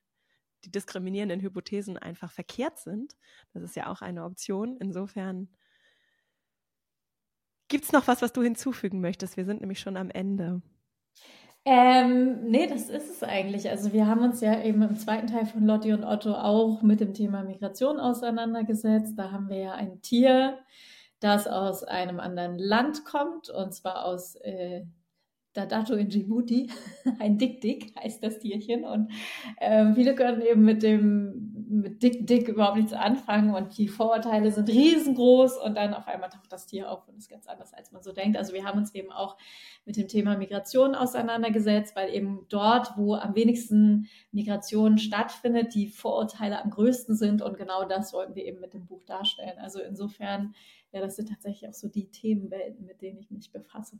[0.66, 3.16] die diskriminierenden Hypothesen einfach verkehrt sind.
[3.54, 4.78] Das ist ja auch eine Option.
[4.78, 5.50] Insofern
[7.70, 9.36] Gibt es noch was, was du hinzufügen möchtest?
[9.36, 10.62] Wir sind nämlich schon am Ende.
[11.66, 13.70] Ähm, nee, das ist es eigentlich.
[13.70, 17.02] Also wir haben uns ja eben im zweiten Teil von Lotti und Otto auch mit
[17.02, 19.20] dem Thema Migration auseinandergesetzt.
[19.20, 20.60] Da haben wir ja ein Tier,
[21.20, 24.86] das aus einem anderen Land kommt, und zwar aus äh,
[25.58, 26.70] Dadato in Djibouti.
[27.20, 28.86] Ein Dick-Dick heißt das Tierchen.
[28.86, 29.12] Und
[29.58, 34.70] äh, viele können eben mit dem mit Dick-Dick überhaupt nichts anfangen und die Vorurteile sind
[34.70, 38.02] riesengroß und dann auf einmal taucht das Tier auf und ist ganz anders, als man
[38.02, 38.38] so denkt.
[38.38, 39.38] Also wir haben uns eben auch
[39.86, 46.64] mit dem Thema Migration auseinandergesetzt, weil eben dort, wo am wenigsten Migration stattfindet, die Vorurteile
[46.64, 49.58] am größten sind und genau das wollten wir eben mit dem Buch darstellen.
[49.60, 50.54] Also insofern,
[50.92, 54.00] ja, das sind tatsächlich auch so die Themenwelten, mit denen ich mich befasse.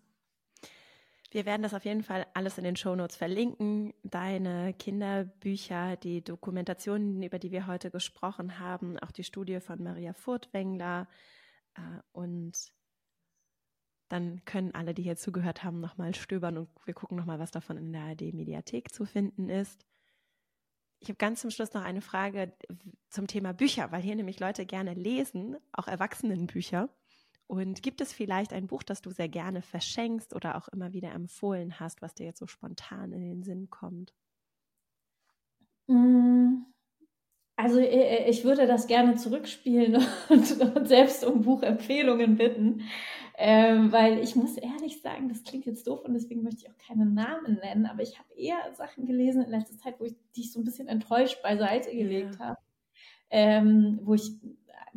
[1.30, 3.94] Wir werden das auf jeden Fall alles in den Shownotes verlinken.
[4.04, 10.14] Deine Kinderbücher, die Dokumentationen, über die wir heute gesprochen haben, auch die Studie von Maria
[10.14, 11.08] Furtwängler.
[11.76, 11.82] Äh,
[12.14, 12.72] und
[14.08, 17.78] dann können alle, die hier zugehört haben, nochmal stöbern und wir gucken nochmal, was davon
[17.78, 19.86] in der ARD-Mediathek zu finden ist.
[21.00, 22.54] Ich habe ganz zum Schluss noch eine Frage
[23.10, 26.90] zum Thema Bücher, weil hier nämlich Leute gerne lesen, auch Erwachsenenbücher.
[27.48, 31.12] Und gibt es vielleicht ein Buch, das du sehr gerne verschenkst oder auch immer wieder
[31.14, 34.14] empfohlen hast, was dir jetzt so spontan in den Sinn kommt?
[35.88, 36.66] Mm,
[37.56, 39.96] also ich würde das gerne zurückspielen
[40.30, 42.84] und, und selbst um Buchempfehlungen bitten,
[43.38, 46.78] ähm, weil ich muss ehrlich sagen, das klingt jetzt doof und deswegen möchte ich auch
[46.78, 50.44] keine Namen nennen, aber ich habe eher Sachen gelesen in letzter Zeit, wo ich die
[50.44, 52.48] so ein bisschen enttäuscht beiseite gelegt ja.
[52.48, 52.60] habe,
[53.30, 54.34] ähm, wo ich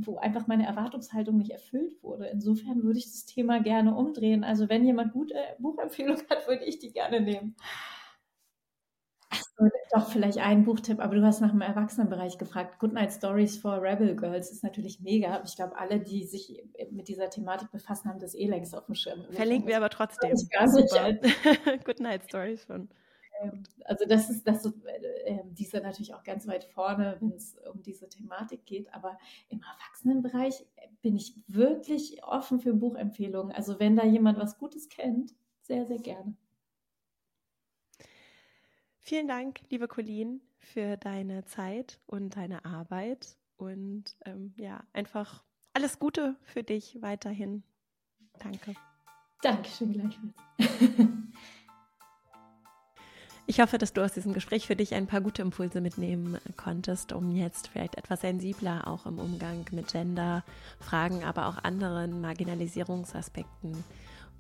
[0.07, 2.27] wo einfach meine Erwartungshaltung nicht erfüllt wurde.
[2.27, 4.45] Insofern würde ich das Thema gerne umdrehen.
[4.45, 7.57] Also wenn jemand gute Buchempfehlungen hat, würde ich die gerne nehmen.
[9.31, 12.79] Achso, doch vielleicht ein Buchtipp, aber du hast nach dem Erwachsenenbereich gefragt.
[12.81, 15.43] Goodnight Stories for Rebel Girls ist natürlich mega.
[15.45, 18.95] Ich glaube, alle, die sich mit dieser Thematik befassen, haben das eh längst auf dem
[18.95, 19.25] Schirm.
[19.31, 20.37] Verlinken wir aber trotzdem.
[20.37, 21.15] Super.
[21.85, 22.89] Goodnight Stories von
[23.85, 27.83] also das ist, das, äh, die sind natürlich auch ganz weit vorne, wenn es um
[27.83, 28.93] diese Thematik geht.
[28.93, 29.19] Aber
[29.49, 30.67] im Erwachsenenbereich
[31.03, 33.53] bin ich wirklich offen für Buchempfehlungen.
[33.55, 36.35] Also wenn da jemand was Gutes kennt, sehr, sehr gerne.
[38.99, 45.99] Vielen Dank, liebe Colleen, für deine Zeit und deine Arbeit und ähm, ja, einfach alles
[45.99, 47.63] Gute für dich weiterhin.
[48.39, 48.75] Danke.
[49.43, 50.35] Dankeschön gleichfalls.
[53.51, 57.13] Ich hoffe, dass du aus diesem Gespräch für dich ein paar gute Impulse mitnehmen konntest,
[57.13, 63.83] um jetzt vielleicht etwas sensibler auch im Umgang mit Gender-Fragen, aber auch anderen Marginalisierungsaspekten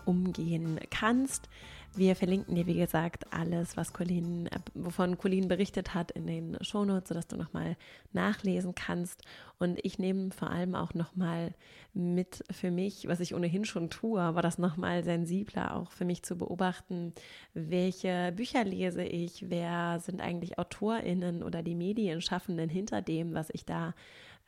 [0.07, 1.49] umgehen kannst.
[1.97, 6.57] Wir verlinken dir, wie gesagt, alles, was Colleen, äh, wovon Colleen berichtet hat, in den
[6.61, 7.77] Shownotes, sodass du nochmal
[8.13, 9.23] nachlesen kannst.
[9.59, 11.53] Und ich nehme vor allem auch nochmal
[11.93, 16.23] mit für mich, was ich ohnehin schon tue, aber das nochmal sensibler auch für mich
[16.23, 17.13] zu beobachten,
[17.55, 23.65] welche Bücher lese ich, wer sind eigentlich AutorInnen oder die Medienschaffenden hinter dem, was ich
[23.65, 23.95] da,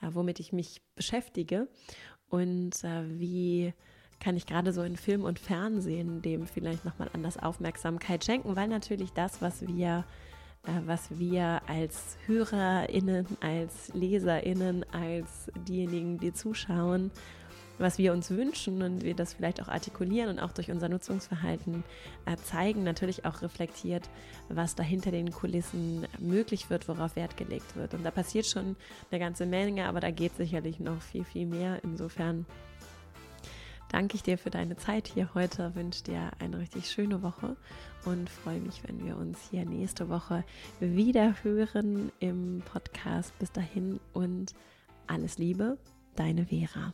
[0.01, 1.67] äh, womit ich mich beschäftige
[2.29, 3.75] und äh, wie
[4.23, 8.69] kann ich gerade so in Film und Fernsehen dem vielleicht nochmal anders Aufmerksamkeit schenken, weil
[8.69, 10.05] natürlich das, was wir,
[10.65, 17.11] äh, was wir als HörerInnen, als LeserInnen, als diejenigen, die zuschauen,
[17.79, 21.83] was wir uns wünschen und wir das vielleicht auch artikulieren und auch durch unser Nutzungsverhalten
[22.27, 24.09] äh, zeigen, natürlich auch reflektiert,
[24.49, 27.95] was da hinter den Kulissen möglich wird, worauf Wert gelegt wird.
[27.95, 28.77] Und da passiert schon
[29.11, 31.81] eine ganze Menge, aber da geht sicherlich noch viel, viel mehr.
[31.83, 32.47] Insofern
[33.93, 37.57] danke ich dir für deine Zeit hier heute, wünsche dir eine richtig schöne Woche
[38.05, 40.45] und freue mich, wenn wir uns hier nächste Woche
[40.81, 43.39] wieder hören im Podcast.
[43.39, 44.55] Bis dahin und
[45.07, 45.79] alles Liebe,
[46.17, 46.93] deine Vera.